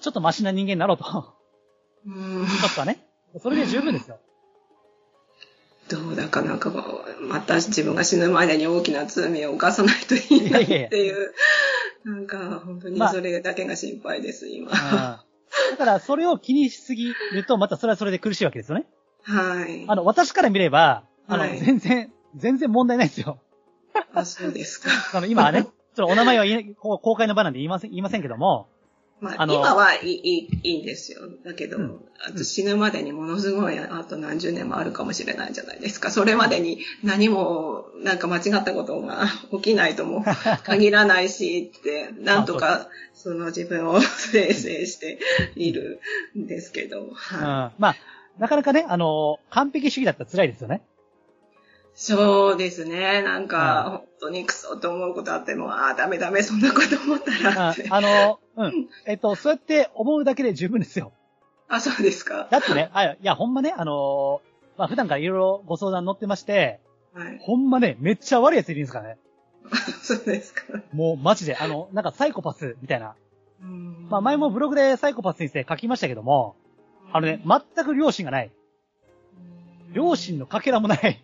[0.00, 1.04] ちょっとマシな人間になろうと。
[1.04, 1.34] ちょ
[2.06, 2.44] うん。
[2.44, 3.06] っとはね。
[3.42, 4.18] それで十分ですよ。
[5.88, 6.70] どうだかなんか、
[7.20, 11.32] また自分が死ぬまでに大きな罪を犯さないといいなっていう、
[12.04, 14.70] なんか本当にそれだけが心配です、今。
[14.70, 14.76] うん。
[14.76, 15.24] だ
[15.78, 18.86] から、それを気にしすぎると、またそれはそれで苦しいわけですよね。
[19.22, 19.84] はい。
[19.88, 23.38] あの、私から見れば、あの、はい全然、全然問題ないですよ。
[24.14, 24.90] あ、そうですか。
[25.14, 26.44] あの、今はね、 ちょっとお名前は
[26.98, 28.68] 公開の場なんで言いません、言いませんけども、
[29.22, 31.20] まあ、あの今はいい、いい、んですよ。
[31.44, 36.12] だけど、うんあと死ぬまでにものすごい、あと何十年もあるかもしれないじゃないですか。
[36.12, 40.24] それまでに何も、なんか間違ったことが起きないとも
[40.62, 45.18] 限らないしって、なんとか、その自分を 生成して
[45.56, 46.00] いる
[46.36, 47.10] んですけど、うん。
[47.14, 47.80] はい。
[47.80, 47.96] まあ、
[48.38, 50.82] なかなかね、あの、完璧主義だったら辛いですよね。
[51.94, 53.22] そうですね。
[53.22, 57.86] なんうんか、本当にクソと思うことあっても、ああ、ダメダメ、そんなこと思ったらって。
[57.88, 58.88] ああの、うん。
[59.06, 61.12] えっと、そうやって思うだけで十分ですよ。
[61.68, 62.48] あ、そうですか。
[62.50, 64.40] だってね、あ、いや、ほんまね、あの
[64.76, 66.80] まあ、普段からいろいろご相談乗ってまして、
[67.14, 67.38] はい。
[67.40, 69.18] ほんまね、めっちゃ悪い奴いるんですからね。
[70.02, 70.64] そうですか。
[70.92, 73.14] もう、マジで、あの、なんかサイコパスみたいな。
[73.62, 76.56] うんまあ、前もブログでサイコパスについて書きましたけども、
[77.12, 78.50] あのね、全く良心がない。
[79.92, 81.22] 良心のかけらもない。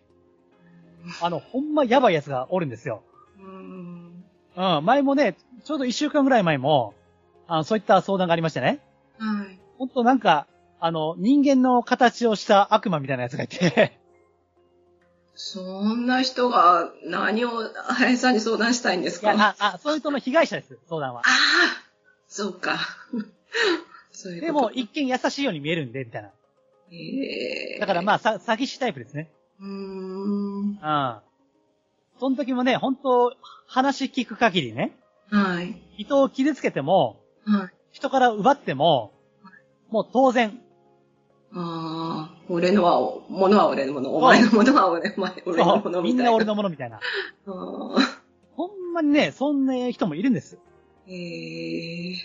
[1.21, 3.03] あの、ほんまやばい奴がおるんですよ。
[3.39, 4.25] うん。
[4.57, 6.95] うん、前もね、ちょうど一週間ぐらい前も、
[7.47, 8.81] あの、そういった相談がありましてね。
[9.19, 9.59] はい。
[9.79, 10.47] ほんとなんか、
[10.81, 13.99] あの、人間の形をした悪魔みたいなやつがいて、
[15.41, 17.51] そんな人が何を
[17.87, 21.23] 林さんに相談したいんですいや、かあ、あ、そういう人の被害者です、相談はあ。
[21.29, 21.31] あ、
[22.27, 22.77] そうか。
[24.11, 24.41] そういう。
[24.41, 26.31] でも、一見優しいように見えるんで、みたいな。
[26.91, 29.31] ええだからまあ、さ、詐欺師タイプですね。
[29.61, 29.71] うーん。
[29.71, 31.17] うん。
[32.19, 33.33] その時もね、本当
[33.67, 34.97] 話聞く限りね、
[35.31, 35.81] はい。
[35.97, 37.71] 人を傷つけても、はい。
[37.93, 39.13] 人から奪っても、
[39.91, 40.61] もう当然、
[41.55, 46.01] ああ、俺のは、ものは俺のもの、お前のものは俺お前俺のものみたいな。
[46.03, 47.01] みんな俺のものみたいな。
[47.47, 50.59] ほんまにね、そんな人もいるんです。
[51.07, 52.17] ええ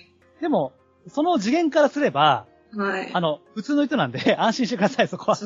[0.42, 0.74] でも、
[1.08, 3.12] その次元からすれば、はい。
[3.14, 5.38] あの、普通の人なんで安心してください、そこは。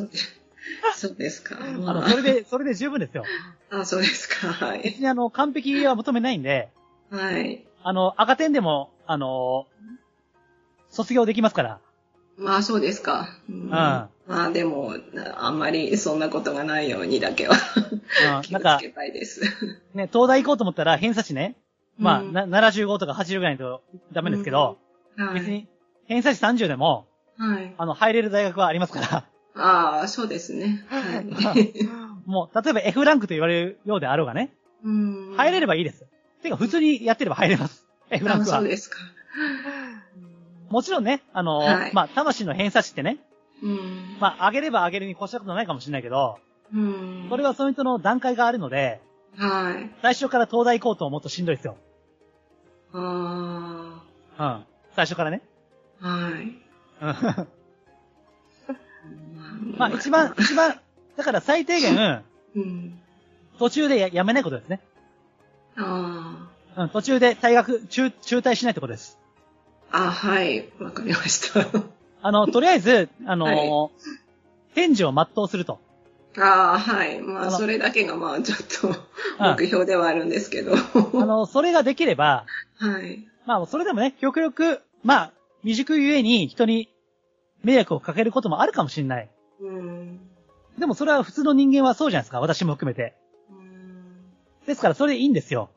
[0.95, 1.43] そうです。
[1.43, 1.57] か。
[1.59, 3.25] あの、それで、それで十分ですよ。
[3.69, 4.47] あ、そうですか。
[4.47, 4.83] はい。
[4.83, 6.69] 別にあの、完璧は求めないんで、
[7.09, 7.65] はい。
[7.83, 9.67] あの、赤点でも、あの、
[10.89, 11.79] 卒業できますから。
[12.37, 13.29] まあそうですか。
[13.49, 14.93] うん、まあでも、
[15.35, 17.55] あんまりそんなことがないようにだけは
[18.37, 19.41] うん、気なんかをつけ、たいです。
[19.95, 21.55] ね、東大行こうと思ったら偏差値ね、
[21.97, 24.77] まあ、うんな75とか80ぐらいとダメですけど、
[25.17, 25.39] はい。
[25.39, 25.67] 別に、
[26.05, 27.73] 偏差値30でも、はい。
[27.77, 29.25] あの、入れる大学はありますから。
[29.57, 30.85] ああ、そうですね。
[30.87, 31.25] はい。
[32.25, 36.05] もう、例えば F ランクと言われるようであろうがね、うん入れればいいです。
[36.41, 37.87] てか、普通にやってれば入れます。
[38.09, 38.57] F ランあクは。
[38.57, 38.97] そうですか。
[40.69, 43.17] もちろんね、あの、はいまあ、魂の偏差値ってね、
[43.63, 44.17] うん。
[44.19, 46.39] まあ、上げれば上げるに越したことないかもしれないけど、
[46.73, 47.27] うん。
[47.29, 49.01] それはその人の段階があるので、
[49.37, 49.89] はい。
[50.01, 51.77] 最初から東大行こうと思うとしんどいですよ。
[52.93, 54.01] あ
[54.39, 54.65] うん。
[54.95, 55.41] 最初からね。
[55.99, 57.56] はい。
[59.07, 60.79] うんまあ一番、 一番、
[61.15, 62.23] だから最低限、
[62.55, 62.99] うん。
[63.59, 64.81] 途中でややめないことですね。
[65.75, 69.17] あうん、途中で退学、中、中退しないってことです。
[69.91, 70.05] あ。
[70.05, 70.69] あ、はい。
[70.79, 71.65] わかりました。
[72.21, 73.89] あの、とりあえず、あのは
[74.75, 75.79] 返事を全うすると。
[76.37, 77.19] ああ、はい。
[77.21, 78.95] まあ、それだけがまあ、ちょっと、うん
[79.39, 80.73] 目標ではあるんですけど。
[81.13, 82.45] あの、それができれば、
[82.77, 83.27] はい。
[83.45, 86.89] まあ、それでもね、極力、まあ、未熟ゆえに人に
[87.63, 89.29] 迷惑をかけることもあるかもしれない。
[89.61, 90.19] うん。
[90.77, 93.15] でもそれは普通の人間はそうじゃないですか、私も含めて。
[93.49, 95.69] うんですから、それでいいんですよ。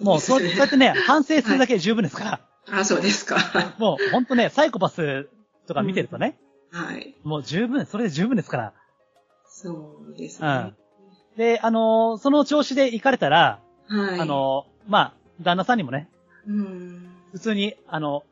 [0.00, 2.40] もう、そう、そうやってね、反省するだけで十分ですから。
[2.70, 3.36] あ、そうですか。
[3.78, 5.28] もう、ほんとね、サイコパス
[5.66, 6.38] とか見てるとね、
[6.70, 7.14] はい。
[7.22, 8.72] もう十分、それで十分ですから。
[9.46, 10.48] そうですね。
[10.48, 10.76] うん。
[11.36, 14.20] で、あのーその調子で行かれたら、はい。
[14.20, 16.08] あ、のーまあ、旦那さんにもね、
[16.46, 17.08] うん。
[17.32, 18.24] 普通に、あの、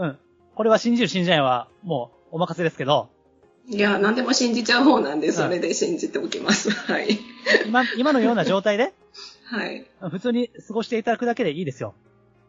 [0.00, 0.18] うん。
[0.54, 3.08] これは信じる信じないは、もう、お任せですけど、
[3.68, 6.70] いや、何でも信じちゃう方なんで、それで信じておきます。
[6.90, 7.18] はい。
[7.66, 8.92] 今、今のような状態で、
[9.44, 9.86] はい。
[10.10, 11.94] 普通に過ごしていただくだけでいいですよ。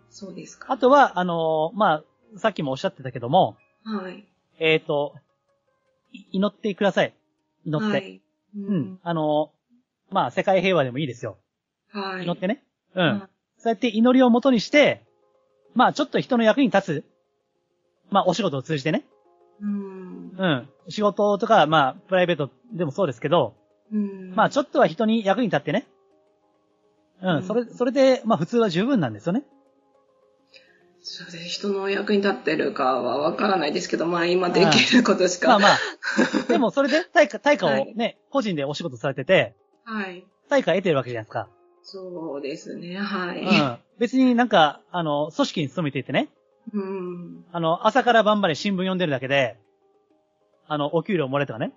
[0.10, 0.72] そうですか。
[0.72, 2.04] あとは、あのーま
[2.36, 4.26] あ、さっきもおっしゃってたけども、はい。
[4.60, 5.16] えっ、と、
[6.12, 7.14] い祈ってください。
[7.66, 7.98] 祈って。
[7.98, 8.22] はい。
[8.56, 9.00] ううん。。
[9.04, 11.38] あのーまあ、世界平和でもいいですよ。
[11.92, 12.24] はい。
[12.24, 12.64] 祈ってね。
[12.96, 13.20] うん。
[13.20, 15.04] はそうやって祈りをもとにして、
[15.76, 17.11] まあ、ちょっと人の役に立つ。
[18.12, 19.04] まあ、お仕事を通じてね。
[19.62, 20.32] うん。
[20.38, 20.70] うん。
[20.90, 23.56] 仕事とか、まあ、プライベートでもそうですけど、
[23.92, 24.36] うん。
[24.36, 25.88] まあ、ちょっとは人に役に立ってね。
[27.22, 27.36] うん。
[27.38, 29.44] うんそれ、それで、まあ、普通は十分なんですよね。
[31.04, 31.50] そうです。
[31.50, 35.48] 人の役に立ってるかはわからないですけど、まあ今できることしか。
[35.48, 35.78] まあまあ。
[36.48, 40.24] でも、それで、対価、対価をはいね、個人でお仕事されてて、はい。
[40.48, 41.50] 対価得てるわけじゃないですか。
[41.82, 42.98] そうですね。
[42.98, 43.42] はい。
[43.42, 43.78] うん。
[43.98, 46.30] 別になんか、あの、組織に勤めていてね、
[46.74, 47.46] うん。
[47.52, 49.58] あの、朝から晩まで新聞読んでるだけで、
[50.68, 51.74] あの、お給料もらえとかね。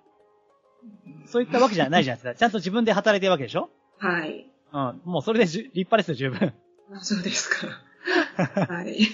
[1.25, 2.39] そういったわけじゃないじゃないですか。
[2.39, 3.69] ちゃんと自分で働いてるわけでしょ？
[3.97, 4.45] はい。
[4.71, 5.01] うん。
[5.05, 6.53] もうそれでじゅ立派ですよ、十分。
[6.93, 7.67] あそうですか。
[8.73, 9.07] はい。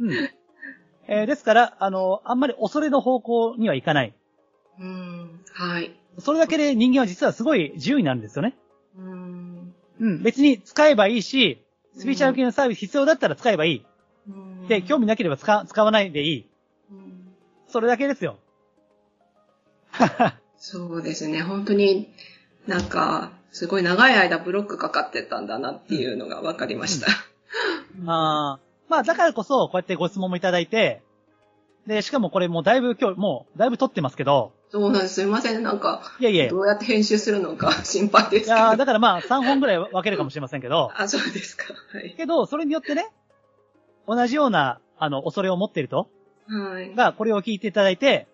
[0.00, 0.12] うん。
[1.08, 4.14] えーですから、あの、あんまり恐れの方向にはいかない。
[4.80, 5.40] うん。
[5.52, 5.94] はい。
[6.18, 8.56] それだけで人間は実はすごい自由になるんですよね。
[8.98, 9.74] うん。
[10.00, 10.22] うん。
[10.22, 11.62] 別に使えばいいし、
[11.94, 13.85] スピーチャル系のサービス必要だったら使えばいい。
[14.28, 16.46] うんで、興味なければ使使わないでいい。
[16.90, 17.26] うん
[17.68, 18.38] それだけですよ。
[20.56, 21.42] そうですね。
[21.42, 22.12] 本当に
[22.66, 27.06] なんか、すごい長い間ブロックかかってたんだなっていうのが分かりました。
[28.06, 31.02] あーまあ、だからこそ、こうやってご質問もいただいて、
[31.86, 35.14] で、しかもこれもうだいぶ今日、もうだいぶ撮ってますけど、そうなんです。
[35.14, 35.62] すいません。
[35.62, 38.56] なんか、いやいや、いどうやって編集するのか 心配ですけど。
[38.56, 41.64] やーだからまあ3本ぐらい分けるかもしれませんけど、あ、そうですか。
[41.92, 42.14] はい。
[42.16, 43.08] けど、それによってね、
[44.06, 46.08] 同じような、あの、恐れを持っていると、
[46.48, 46.94] はい。
[46.94, 48.28] が、これを聞いていただいて、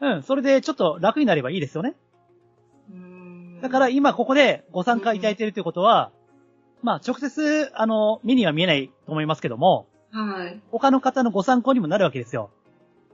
[0.00, 1.94] うん、それでちょっと楽になればいいですよね。
[2.92, 6.10] うんだから今ここでご参加いただいているということは、
[6.82, 10.60] まあ直接、あの、目には見えないと思いますけども、はい。
[10.70, 12.50] 他の方のご参考にもなるわけですよ。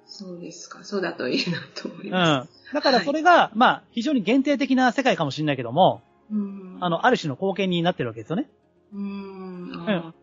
[0.06, 0.82] そうですか。
[0.84, 2.48] そうだといいなと思いうまん。
[2.72, 6.34] だからそれが、まあ非常に限定的な世界かもしれないけども、す。
[6.34, 6.78] うん。
[6.80, 8.48] あの、ある種の貢献になってるわけですよね。
[8.94, 9.02] うん。
[9.02, 10.14] うん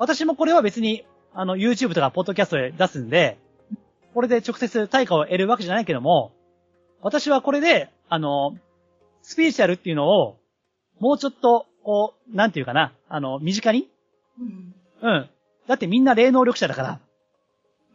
[0.00, 3.36] 私もこれは別に、あの、YouTube とかポッドキャストで出すんで、
[4.14, 6.32] これで直接対価を得るわけじゃないけども、
[7.02, 8.56] 私はこれで、あの、
[9.20, 10.38] スピーチャルっていうのを、
[11.00, 13.88] もうちょっと、こう、なんていうかな、あの、身近に？
[14.40, 14.74] うん。
[15.02, 15.30] うん。
[15.68, 17.00] だってみんな霊能力者だから、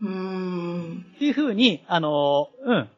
[0.04, 1.06] うん。
[1.15, 2.89] っていう風に、あの、うん。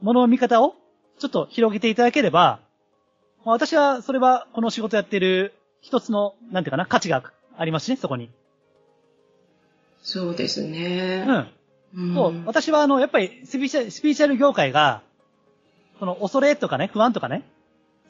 [0.00, 0.74] 物の見方を、
[1.20, 2.58] ちょっと広げていただければ、
[3.44, 7.22] まあ私は、それは、この仕事やってる、一つの、なんていうかな、価値が
[7.56, 8.30] ありますしね、そこに。
[10.02, 11.24] そうですうね。
[11.24, 11.48] ん。
[11.94, 12.14] うん。
[12.14, 15.02] そう、私はあの、やっぱりスピーチャル、スピーチャル業界が、
[15.98, 17.44] その恐れとかね、不安とかね、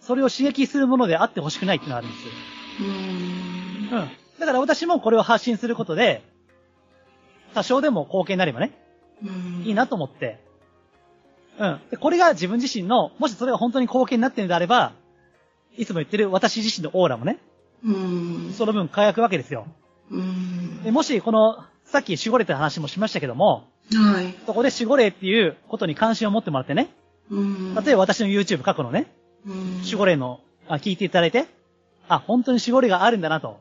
[0.01, 2.33] それを刺激するものであってほしくないっていうのがあるんですよ。
[2.81, 3.99] うん。
[3.99, 4.11] うん。
[4.39, 6.23] だから私もこれを発信することで、
[7.55, 8.73] 多少でも貢献になればね、
[9.23, 9.65] うん。
[9.65, 10.39] いいなと思って。
[11.59, 11.81] うん。
[11.91, 14.93] で、これが自分自身の、もしそれが本当に貢献になっているのであれば、
[15.77, 17.39] いつも言ってる私自身のオーラもね、
[17.85, 18.53] うん。
[18.53, 19.67] その分輝くわけですよ。
[20.11, 20.83] うん。
[20.83, 24.35] でもし、この、さっき守護霊って話もしましたけども、はい。
[24.47, 26.91] そこで守護霊っていうことに関心を持ってもらってね、
[27.31, 27.75] うん。
[27.75, 29.07] 例えば私の YouTube 過去のね、
[29.47, 31.47] うん、守護霊の、あ、聞いていただいて、
[32.09, 33.61] あ、本当に守護霊があるんだなと。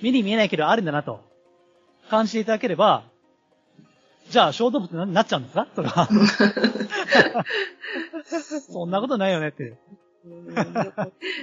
[0.00, 1.20] 目に見えないけどあるんだなと。
[2.08, 3.02] 感じていただければ、
[4.30, 5.66] じゃあ、小動物になっちゃうんですか？
[5.74, 6.08] それは。
[8.70, 9.64] そんなことないよねって。
[10.24, 10.54] うん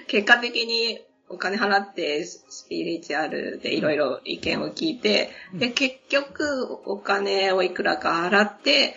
[0.08, 8.96] 結果的にお金払ってスピリチュアルでいろいろ意見を聞いて、で、結局お金をいくらか払って、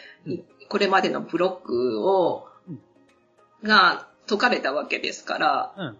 [0.68, 2.46] これまでのブロックを、
[3.62, 5.96] が解かれたわけですから、うん。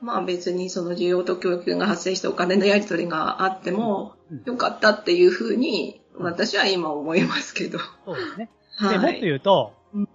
[0.00, 4.42] まあ別にその需要と供給が発生してお金のやり取りがあってもうん。
[4.44, 7.78] よかったっていうふうに私は今思いますけど。
[8.06, 8.50] そうですね。
[8.76, 10.08] はで、もっと言うと、うん。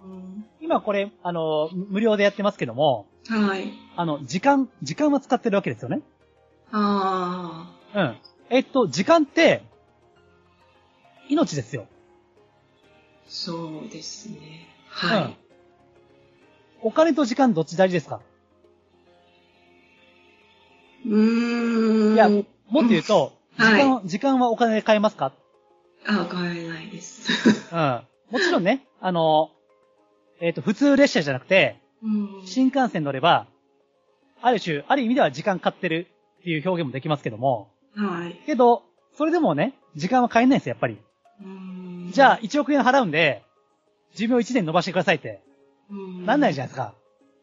[0.60, 3.73] 今これ、あの、無料でやってますけども、はい。
[3.95, 6.01] あの、時間、時間は使ってるわけですよね。
[6.71, 7.99] ああ。
[7.99, 8.17] うん。
[8.49, 9.63] えっと、時間って、
[11.29, 11.88] 命ですよ。
[13.27, 14.67] そうですね。
[14.88, 15.38] はい。
[16.81, 18.21] お金と時間どっち大事ですか？
[21.05, 22.13] うーん。
[22.13, 22.45] いや、もっ
[22.83, 25.31] と言うと、時はい間、時間はお金で買えますか？
[26.05, 27.31] あ、買えないです。
[27.73, 28.01] うん。
[28.29, 29.49] もちろんね、あの、
[30.39, 31.84] えっ、と、普通列車じゃなくて、うん
[32.45, 33.47] 新幹線乗れば、
[34.41, 36.07] ある種、ある意味では時間買ってる
[36.41, 38.39] っていう表現もできますけども、はい。
[38.45, 38.83] けど、
[39.17, 40.99] それでもね、時間は買えないんですよ、やっぱり。
[41.41, 43.43] うんじゃあ、1億円払うんで、
[44.13, 45.41] 寿命1年伸ばしてくださいって、
[45.89, 46.93] うんなんないじゃないですか。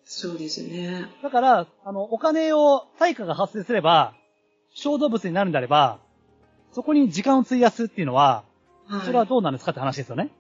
[0.05, 1.07] そうですね。
[1.23, 4.15] だから、あの、お金を、対価が発生すれば、
[4.75, 5.99] 小動物になるんであれば、
[6.73, 8.45] そこに時間を費やすっていうのは、
[8.87, 9.07] はい。
[9.07, 10.31] それはどうなんですかって話ですよね。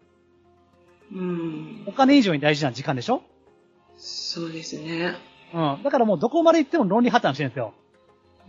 [1.12, 1.84] うん。
[1.86, 3.22] お金以上に大事な時間でしょ
[4.04, 5.14] そうですね。
[5.54, 5.82] うん。
[5.84, 7.72] だからもうどこまで行っても論理破綻してるんですよ。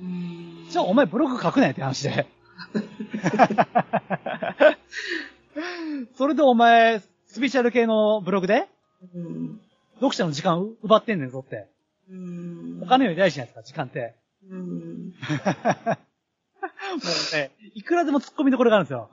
[0.01, 0.65] うん。
[0.67, 2.25] じゃあお前ブログ書くなよって話で。
[6.17, 8.67] それでお前、スピーチャル系のブログで、
[9.13, 9.61] うん。
[9.95, 11.67] 読者の時間を奪ってんねんぞって。
[12.09, 12.79] うん。
[12.81, 14.15] お金より大事じゃないですか、時間って。
[14.49, 15.13] うん。
[15.13, 15.17] も
[16.95, 16.99] う
[17.35, 19.07] ね、いくらでも突っ込みどころがあるんですよ。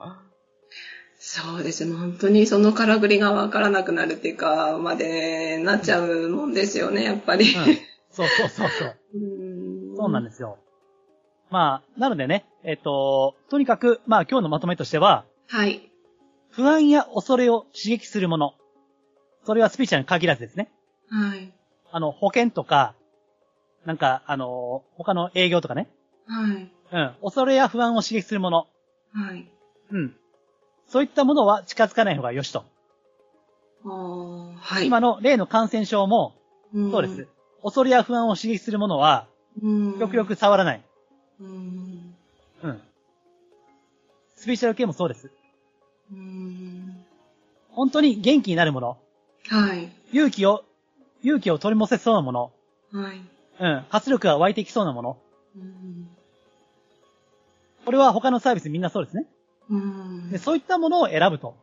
[1.23, 1.95] そうですね。
[1.95, 7.53] 本当にそのからくりがわからなくなるっていうか、までなっちゃうもんですよね、やっぱり。
[7.53, 7.77] うん。
[8.09, 8.97] そうそうそうそう。
[9.13, 10.57] うんそうなんですよ。
[11.51, 15.91] まあ、なのでね、えっと、とにかく、まあ今日のまとめとしては、はい。
[16.49, 18.55] 不安や恐れを刺激するもの。
[19.45, 20.71] それはスピーチャルに限らずですね。
[21.07, 21.53] はい。
[21.91, 22.95] あの、保険とか、
[23.85, 25.87] なんか、あの、他の営業とかね。
[26.25, 26.71] はい。
[26.93, 27.15] うん。
[27.21, 28.67] 恐れや不安を刺激するもの。
[29.13, 29.47] はい。
[29.91, 30.15] うん。
[30.91, 32.65] そういったものは近づかない方がよしと。
[34.59, 34.87] はい。
[34.87, 36.35] 今の例の感染症も、
[36.73, 37.27] うんそうです。。
[37.63, 39.27] 恐れや不安を刺激するものは、
[39.61, 39.99] うん。
[39.99, 40.83] 極力触らない。
[41.39, 42.13] うん。
[42.63, 42.81] うん。
[44.35, 45.31] スピーチャル系もそうです。
[46.11, 47.05] うん。
[47.69, 48.97] 本当に元気になるもの。
[49.47, 49.89] はい。
[50.11, 50.65] 勇気を、
[51.23, 52.51] 勇気を取り戻せそうなもの。
[52.91, 53.21] はい。
[53.61, 53.85] うん。
[53.89, 55.17] 活力が湧いてきそうなもの。
[55.55, 56.09] うん。
[57.85, 59.25] これは他のサービスみんなそうですね。
[59.71, 61.55] うんで、そういったものを選ぶと。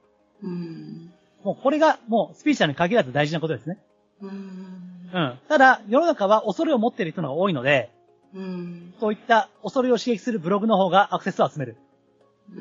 [0.42, 1.12] うん。
[1.44, 3.78] もうこれがもうスピーチャルに限らず大事なことですね。
[4.22, 4.30] うん。
[4.30, 5.38] うん。
[5.48, 7.90] ただ、世の中は恐れを持っている人の方が多いので、
[8.34, 8.94] うん。
[8.98, 11.76] そういった恐れを刺激するブログの方がアクセスを集める。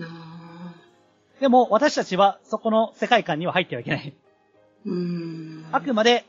[0.02, 0.74] あ
[1.40, 4.14] でも、私たちはそこの世界観には入ってはいけない。
[4.86, 5.66] ーうん。
[5.72, 6.26] あくまで、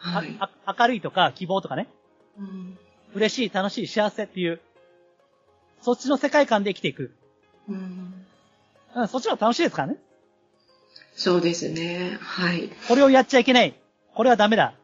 [0.00, 0.36] あはい。
[0.38, 1.88] あ明るいとか希望とかね、
[2.38, 2.78] うん。
[3.14, 4.60] 嬉しい、楽しい、幸せっていう、
[5.80, 7.14] そっちの世界観で生きていく。
[7.68, 8.23] うん。
[8.94, 9.96] うん、そっちの方が楽しいですからね。
[11.16, 12.18] そうですね。
[12.20, 12.70] はい。
[12.88, 13.74] これをやっちゃいけない。
[14.14, 14.74] これはダメだ。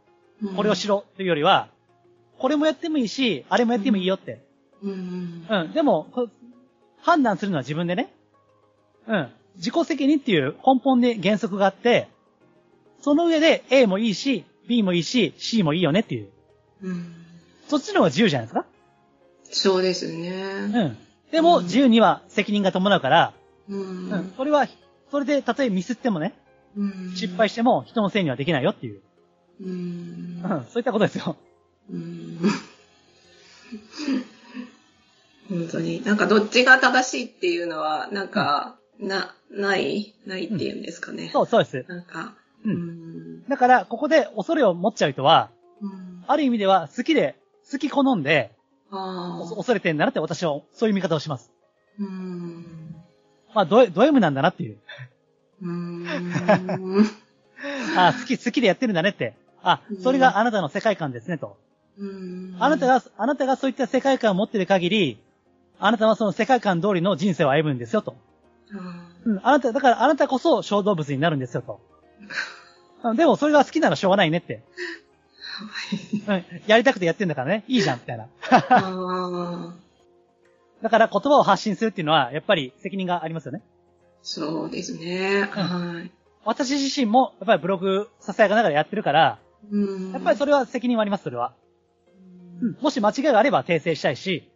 [0.42, 1.04] うんこれをしろ。
[1.16, 1.68] というよりは、
[2.38, 4.40] これもやってもいいし、あれもやってもいいよって。
[4.82, 5.46] うん。
[5.48, 5.72] うん。
[5.74, 6.28] でも、こ
[7.02, 8.12] 判断するのは自分でね。
[9.06, 9.28] うん。
[9.56, 12.08] 自己責任っていう根本で原則があって、
[13.02, 16.28] その上で A もいいし、B もいいし、C もいいよねっていう。
[16.82, 17.14] うん。
[17.68, 18.66] そっちの方が自由じゃないですか
[19.50, 20.66] そうですうね。
[20.66, 20.96] ん。
[21.30, 23.34] でも、うん自由には責任が伴うから、
[23.70, 24.12] ううん。
[24.12, 24.34] ん。
[24.36, 24.66] それは、
[25.10, 26.34] それで、たとえミスってもね、
[26.76, 29.00] うん失敗しても人のせいにはできないよっていう。
[29.60, 30.42] ううん。
[30.42, 30.66] ん。
[30.70, 31.36] そういったことですよ。
[31.90, 32.38] うん。
[35.48, 36.04] 本当に。
[36.04, 41.30] なんかどっちが正しいっていうのは、なんか、な、ないないっていうんですかね。
[41.32, 41.84] そう、そうです。
[41.88, 42.70] なんか、う。
[42.70, 42.76] うん
[43.38, 43.48] ん。
[43.48, 46.24] だから、ここで恐れを持っちゃう人は、うん。
[46.26, 47.36] ある意味では好きで、
[47.70, 48.52] 好き好んで、
[48.90, 51.50] 恐れてんだなって私はそういう見方をします。
[51.98, 52.64] うん。
[53.54, 54.78] まあ、ドド M なんだなっていう。
[55.62, 56.06] うん。
[57.96, 59.34] あ好き、好きでやってるんだねって。
[59.62, 61.56] あ、それがあなたの世界観ですねと。
[61.98, 62.56] うん。
[62.58, 65.18] あなたが、あなたがそういった世界観を持っている限り、
[65.78, 68.16] あなたはその世界観通りの人生を歩むんですよと。
[68.72, 71.80] あうん、あなた、だからあなたこそ小動物になるんですよと。
[73.02, 74.62] う んでもそれが好きならしょうがないねって。
[76.26, 77.64] うん、やりたくてやってんだからね。
[77.68, 78.28] いいじゃん、みたいな。
[80.82, 83.62] だから言葉を発信するっていうのは、やっぱり責任がありますよね。
[84.22, 85.48] そうですね。
[85.50, 86.10] はい。
[86.44, 89.38] 私自身も、やっぱりブログ支えがながらやってるから、
[89.70, 90.12] うん。
[90.12, 91.54] やっぱりそれは責任はあります、それは。
[92.62, 94.50] うん、もし間違いがあれば訂正したいし、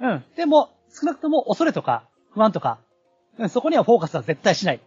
[0.00, 0.24] うん。
[0.36, 2.78] でも、少なくとも恐れとか不安とか、
[3.38, 4.80] うん、そこにはフォーカスは絶対しない。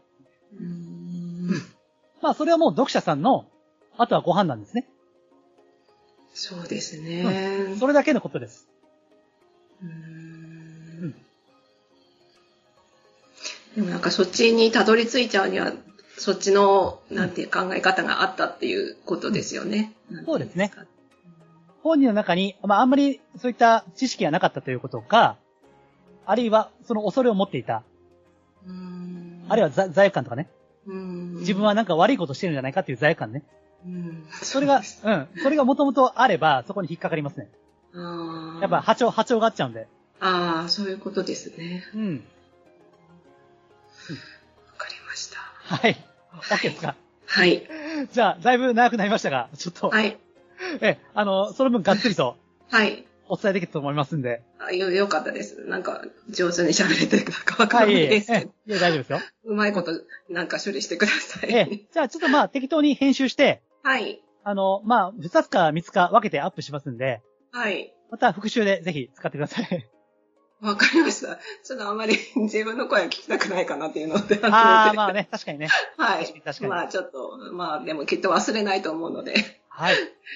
[0.59, 1.49] うん
[2.21, 3.45] まあ、それはもう読者さんの、
[3.97, 4.87] あとはご判断ですね。
[6.33, 7.75] そうですね。
[7.79, 8.67] それだけのことです。
[9.81, 10.32] うん
[13.75, 15.73] でもなんかそっちにたどり着いちゃうには、
[16.17, 19.93] そっちの、なんていう考え方があったっていうことですよね。
[20.25, 20.71] そうですね
[21.81, 25.37] 本人の中に、まあ、あんまりそういった知識がなかったということか、
[26.25, 27.83] あるいは、その恐れを持っていた。
[28.65, 30.47] うんあるいはざ罪悪感とかね。
[30.85, 33.43] うん自分はなんか悪いことしてるんじゃないかっていう罪悪感ね。
[33.85, 35.27] うんそれが、うん。
[35.41, 37.49] それがもともとあれば、そこに引っかかりますね。
[38.61, 39.87] やっぱ波長、波長があっちゃうんで。
[40.19, 41.83] ああ、そういうことですね。
[41.93, 42.23] うん。
[44.11, 45.37] わかりました。
[45.39, 45.97] はい。
[46.33, 46.95] OK ですか。
[47.25, 47.67] はい。
[48.11, 50.17] じゃあ、だいぶ長くなりましたが、ちょっと、はい。
[50.81, 52.37] え、あの、その分がっつりと
[52.69, 53.05] はい。
[53.27, 54.41] お伝えできたと思いますんで。
[54.59, 55.61] あよ、よかったです。
[55.65, 58.51] なんか、上手に喋れてるかわかはい、らないええですけど。
[58.69, 59.21] ええ大丈夫ですよ。
[59.45, 59.91] うまいこと、
[60.29, 61.49] なんか処理してください。
[61.53, 64.21] ええ、じゃあ、ちょっとまあ、適当に編集して、はい。
[64.43, 67.93] あの、まあ、二つか三つか分けてアップしますんで、はい。
[68.11, 69.89] また復習でぜひ使ってください。
[70.63, 71.39] わかりました。
[71.63, 74.39] ちょっとあんまり 自分の声は聞きたくないかなっていうので。
[74.43, 75.67] ああ、まあね、確かにね。
[75.97, 76.25] はい。
[76.25, 79.35] 確かにまあちょっと、まあでもきっと忘れないと思うので。
[79.67, 79.95] はい。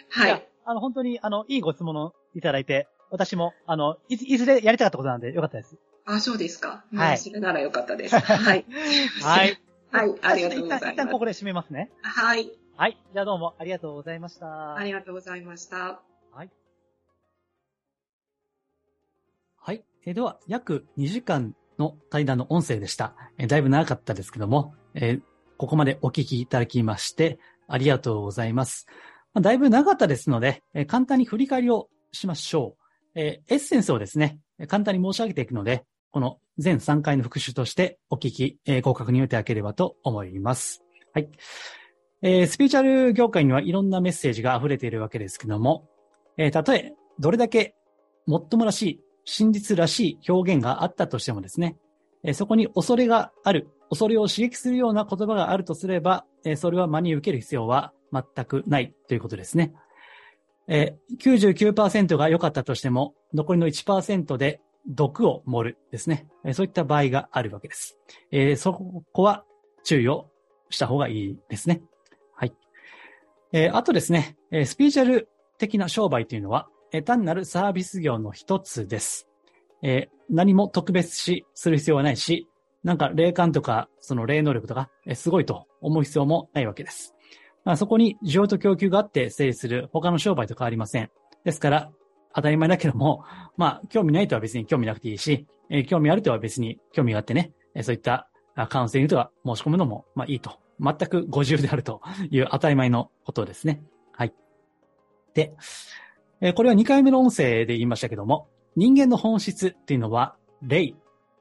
[0.09, 0.41] はいあ。
[0.65, 5.77] あの、本当に、あの、いいご質問をいただいて、私も、あの、いずいずれやりたかったことなんでよかったです。
[6.05, 6.69] あ、そうですか。
[6.69, 8.15] はいまあそれならよかったです。
[8.19, 8.65] はい。
[9.23, 9.57] はい。
[9.91, 10.15] はい。
[10.21, 11.13] ありがとうござい一旦、一旦ます。
[11.13, 11.91] ここで締めますね。
[12.01, 12.51] はい。
[12.75, 12.97] はい。
[13.13, 14.75] じゃあどうもありがとうございました。
[14.75, 16.01] ありがとうございました。
[16.31, 16.49] はい。
[20.07, 23.13] えーでは、約2時間の対談の音声でした。
[23.37, 25.21] えーだいぶ長かったですけども、えー
[25.57, 28.85] ここまでお聞きいただきまして、ありがとうございます。
[29.33, 32.77] まあ、だいぶ長かったですので、えー簡単に振り返りをしましょ
[33.15, 33.19] う。
[33.19, 34.39] えーエッセンスをですね、
[34.69, 40.85] 簡単に申し上げていくので、この全3回の復習としてお聞き、えーご確認をいただければと思います。
[41.13, 41.27] はい。
[42.21, 45.89] えースピーチャル業界にはいろんなメッセージが溢れているわけですけども、
[46.37, 47.75] えーたとえどれだけ
[48.25, 51.75] もっともらしい、真実らしい表現があったとしてもですね、
[52.23, 59.73] えそこに恐れがある、恐れを刺激するような言葉があるとすれば、えそれは真に受ける必要は全くないということですね。
[60.69, 66.25] え99%が良かったとしても、残りの1%で毒を盛るですね。
[66.45, 67.97] えそういった場合があるわけです。
[68.31, 69.43] えそこは
[69.83, 70.29] 注意を
[70.69, 71.81] した方がいいですね。
[72.33, 72.53] はい。
[73.51, 79.27] えあとですね、えスピーチャル的な商売というのは、え単なるサービス業の一つです。
[79.81, 82.49] えー何も特別視する必要はないし、
[82.83, 87.15] なんか霊感とか、その霊能力とか、えーすごいと思う必要もないわけです。
[87.63, 91.09] まあ、そこに需要と供給があって成立する他の商売と変わりません。
[91.43, 91.91] ですから、
[92.33, 93.23] 当たり前だけども、
[93.57, 98.29] まあ、興味ないとは別に興味なくていいし、えー興味あるとは別に興味があってね、えそういった
[98.69, 100.59] カウンセリングとか申し込むのも、まあいいと。
[100.79, 103.83] 全くご自由であるという当たり前のことですね。
[104.11, 104.33] はい。
[105.33, 105.53] で、
[106.55, 110.93] これは2回目の音声で言いましたけども、人間の本質っていうのは、霊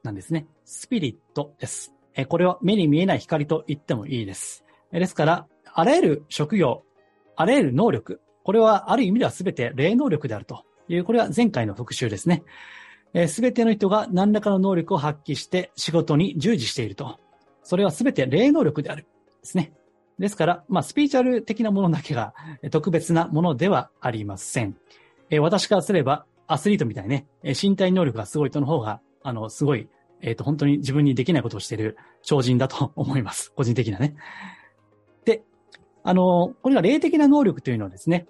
[0.02, 0.46] なんですね。
[0.64, 1.92] スピリットです。
[2.28, 4.64] これは目に見えない光と言ってもいいです。
[4.90, 6.82] ですから、あらゆる職業、
[7.36, 12.42] あらゆる能力、これはある意味では全て霊能力であるという、これは前回の復習ですね。
[13.28, 17.18] すべての人が何らかの能力を発揮して仕事に従事していると。
[17.62, 19.02] それはすべて霊能力である。
[19.02, 19.08] で
[19.42, 19.72] すね。
[20.18, 22.34] ですから、まあ、スピーチャル的なものだけが
[22.70, 24.76] 特別なものではありません。
[25.30, 27.26] えー私からすれば、アスリートみたいにね、
[27.60, 29.88] 身体能力がすごい人の方が、あの、すごい、
[30.22, 33.52] えっ、と、本当に自分にできないことをしている超人だと 思います。
[33.52, 34.14] 個人的なね。
[35.24, 35.42] で、
[36.04, 38.26] あの、これが霊的な能力というのはですね、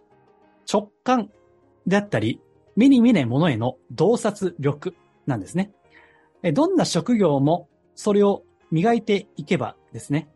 [0.71, 1.31] 直感
[1.87, 2.41] であったり、
[2.75, 4.95] 目に見えないものへの洞察力
[5.27, 5.73] なんですね。
[6.53, 10.29] どんな職業もそれを磨いていけばですね、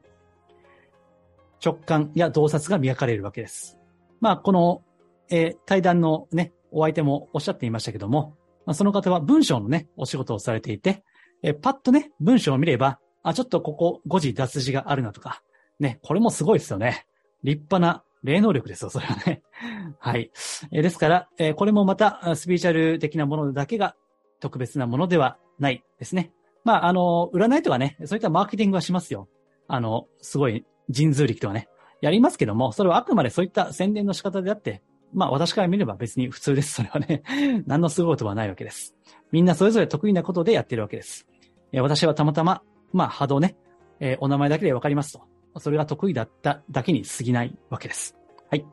[1.65, 3.79] 直感や洞察が磨かれるわけです。
[4.21, 4.83] まあ、この、
[5.31, 8.37] えー対談のね、お相手もおっしゃっていましたけども、
[8.67, 11.05] まあ、その方は文章のね、お仕事をされていて、
[11.43, 15.43] えーパッとね、文章を見れば、あ、ちょっとここ誤字脱字があるなとか、
[15.79, 17.07] ね、これもすごいですよね。
[17.43, 19.43] 立派な霊能力ですよ、それはね。
[19.99, 20.31] はい。
[20.73, 23.97] えーですから、えーこれもまた、スピーチャル的なものだけが
[24.41, 26.33] 特別なものではないですね。
[26.65, 29.29] まあ、あの、占いとかね、そういったマーケティングはしますよ。
[29.69, 30.65] あの、すごい
[30.95, 31.69] 神通力とかね、
[32.01, 34.83] やりますけども、それはあくまでそういった宣伝の仕方であって、
[35.13, 36.75] まあ私から見れば別に普通です。
[36.75, 37.23] それはね、
[37.67, 38.95] 何のすごいことはないわけです。
[39.33, 41.27] みんなそれぞれ得意なことでやってるわけです。
[41.73, 42.63] え私はたまたま、
[42.93, 43.57] まあ波動ね、
[44.01, 45.23] えーお名前だけでわかりますと。
[45.59, 48.17] それが得意だっただけに過ぎないわけです。
[48.51, 48.65] はい。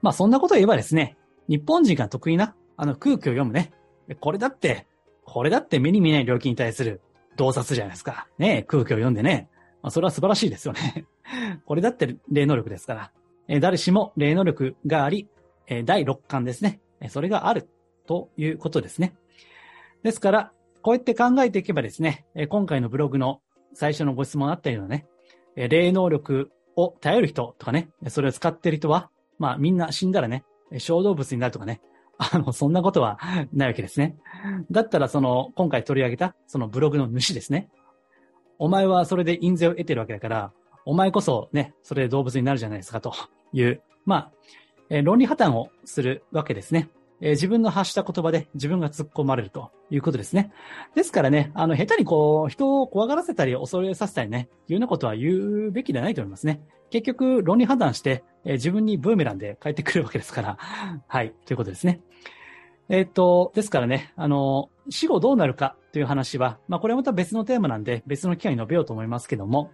[0.00, 1.16] まあそんなことを言えばですね、
[1.48, 3.72] 日本人が得意な、あの空気を読むね。
[4.20, 4.86] これだって、
[5.24, 7.00] これだって目に見えない領域に対する
[7.36, 8.28] 洞察じゃないですか。
[8.38, 9.48] ね空気を読んでね。
[9.86, 11.06] まあ、それは素晴らしいですよね。
[11.64, 13.12] これだって霊能力ですから。
[13.46, 15.28] え誰しも霊能力があり、
[15.68, 16.80] え第六感ですね。
[17.08, 17.68] それがある
[18.04, 19.14] ということですね。
[20.02, 23.42] ですから、こうやって考えていけばですねえ、今回のブログの
[23.74, 25.06] 最初のご質問あったようなね
[25.54, 30.42] え、霊能力を頼る人とかね、それを使ってる人は、まあみんな死んだらね、
[30.78, 31.80] 小動物になるとかね、
[32.18, 33.20] あの、そんなことは
[33.52, 34.16] ないわけですね。
[34.68, 37.68] だったらその、今回取り上げた、そのブログの主ですね。
[38.58, 40.52] お前はそれで印税を得てるわけだから、
[40.84, 43.12] お前こそね、それで動物になるじゃないですかと
[43.52, 44.32] いう、まあ、
[44.88, 46.88] えー、論理破綻をするわけですね。
[47.20, 50.52] えー、自分の発した言葉で自分が突っ込まれるということですね。
[50.94, 56.60] ですからね、あの、下手にこう、人を怖がらせたり恐れさせたりね、いうようなことは言うべきではないと思いますね。
[56.90, 60.58] 結局、論理判断して、えー、自分にブーメランで返ってくるわけですから、
[61.06, 62.00] はい、ということですね。
[62.88, 69.72] えっ、と、ですからね、あの、死後どうなるかという話は、まあ、これはまた別のテーマなんで、別の機会に述べようと思いますけども、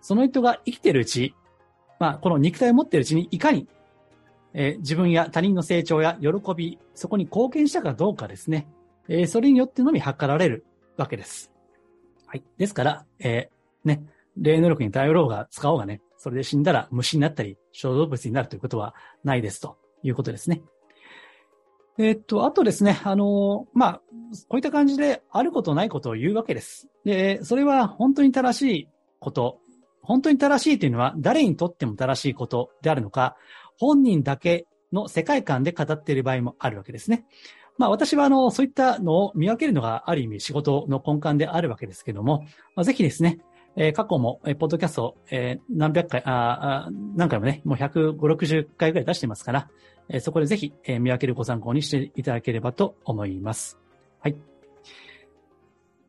[0.00, 1.36] その人が生きているうち、
[2.00, 3.68] まあ、この肉体を持っているうちにいかに
[4.52, 8.66] えー、自分や他人の成長や喜び、そこに貢献したかどうかですね。
[9.08, 10.64] えー、それによってのみ測られる
[10.96, 11.52] わけです。
[12.26, 12.42] はい。
[12.58, 14.02] ですから、えー、ね、
[14.36, 18.94] 霊能力に頼ろうが使おうがね、それで死んだら虫になったり、小動物になるということは
[19.24, 20.62] ないですということですね。
[22.02, 24.00] え、っと、あとですね、あのまあ、
[24.48, 26.88] こういった感じであることないことを言うわけです。
[27.04, 28.88] で、それは本当に正しい
[29.18, 29.58] こと、
[30.02, 33.36] 本当に正しいというのは誰にとっても正しいことであるのか、
[33.78, 37.26] 本人だけの世界観で語っている場合もあるわけですね。
[37.76, 42.44] まあ私はあの、そういったのを見分けるのがある意味仕事の根幹であるわけですけども、
[42.76, 43.40] まあ、ぜひですね、
[43.76, 49.68] えー、過去も、えー、ポッドキャスト、えー、何百回、ああ何回もね、もう150、60回ぐらい出してますから、
[50.12, 53.78] え、そこでぜひ、え、見分けるご参考にしていただければと思います。
[54.20, 54.36] はい。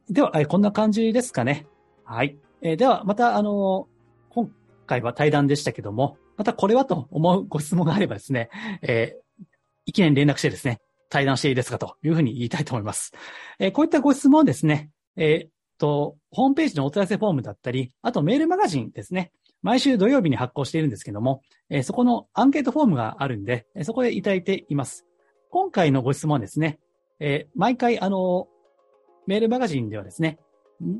[0.09, 1.67] では、え、こんな感じですかね。
[2.03, 2.37] はい。
[2.61, 3.87] え、では、また、あの、
[4.29, 4.51] 今
[4.87, 8.49] 回は対談でしたけども、またこれはと思うご質問があればですね、
[8.81, 9.45] えー、
[9.85, 13.11] いきなり連絡してですね、対談していいですかというふうに言いたいと思います。
[13.59, 19.31] えー、こういったご質問ですね、えー、と、ホームページのお問い合わせフォームだったり、あとメールマガジンですね。
[19.61, 25.05] 毎週土曜日に発行しているんですけども、え、そこのアンケートフォームがあるんで、え、そこでいただいています。
[25.49, 26.79] 今回のご質問はですね、
[27.19, 28.47] え、毎回あの、
[29.27, 30.39] メールマガジンではですね、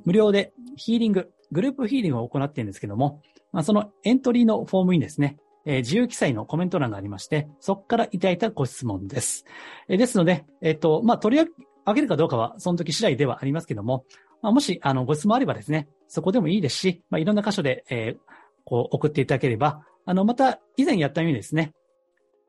[0.06, 9.46] 無料でヒーリング、グループヒーリングを行っているんですけども、まあ、そのエントリーのフォームにですね、えー、自由記載のコメント欄がありまして、そこからいただいたご質問です。
[9.88, 11.46] えー、ですので、えっ、ー、と、まあ、取り
[11.86, 14.06] 上げるかどうかは、その時次第ではありますけども、
[14.42, 18.32] まあ、もし、あの、ご質問あればですね、そこでもいいですし、まあ、いろんな箇所で、えー、
[18.66, 21.74] こう、送っていただければ、あの、また、以前やったようにですね、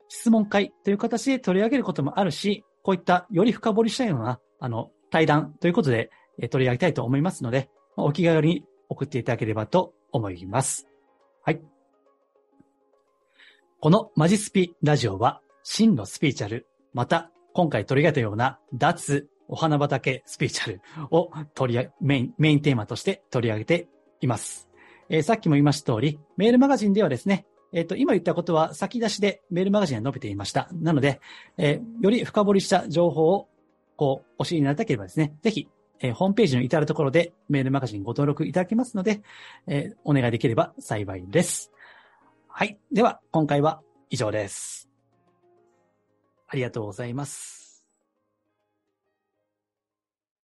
[0.07, 6.09] 質問会という形で取り上げることもあるし、こういったより深掘りしたような、あの、対談ということで、
[6.39, 10.87] え、取り上げたいと思いますので、お気軽に送っていただければと思います。
[11.43, 11.61] はい。
[13.79, 23.87] このマジスピラジオは、真のスピーチャル、また、今回取り上げたような脱お花畑スピーチャルを取り上げ、メイン、メインテーマとして取り上げて
[24.21, 24.69] います。
[25.09, 30.69] えー、さっきも言いました通り、メールマガジンではですね、えっ、ー、と、今言ったことは先出しでメールマガジンが述べていました。
[30.73, 31.19] なので、
[31.57, 33.47] えー、より深掘りした情報を、
[33.95, 35.67] こう、お知りになりたければですね、ぜひ、
[35.99, 39.21] えー、ホームページの至るところでメールマガジンご登録いただけますので、
[39.67, 41.71] えー、お願いできれば幸いです。
[42.47, 42.77] はい。
[42.91, 44.89] では、今回は以上です。
[46.47, 47.62] ありがとうございます。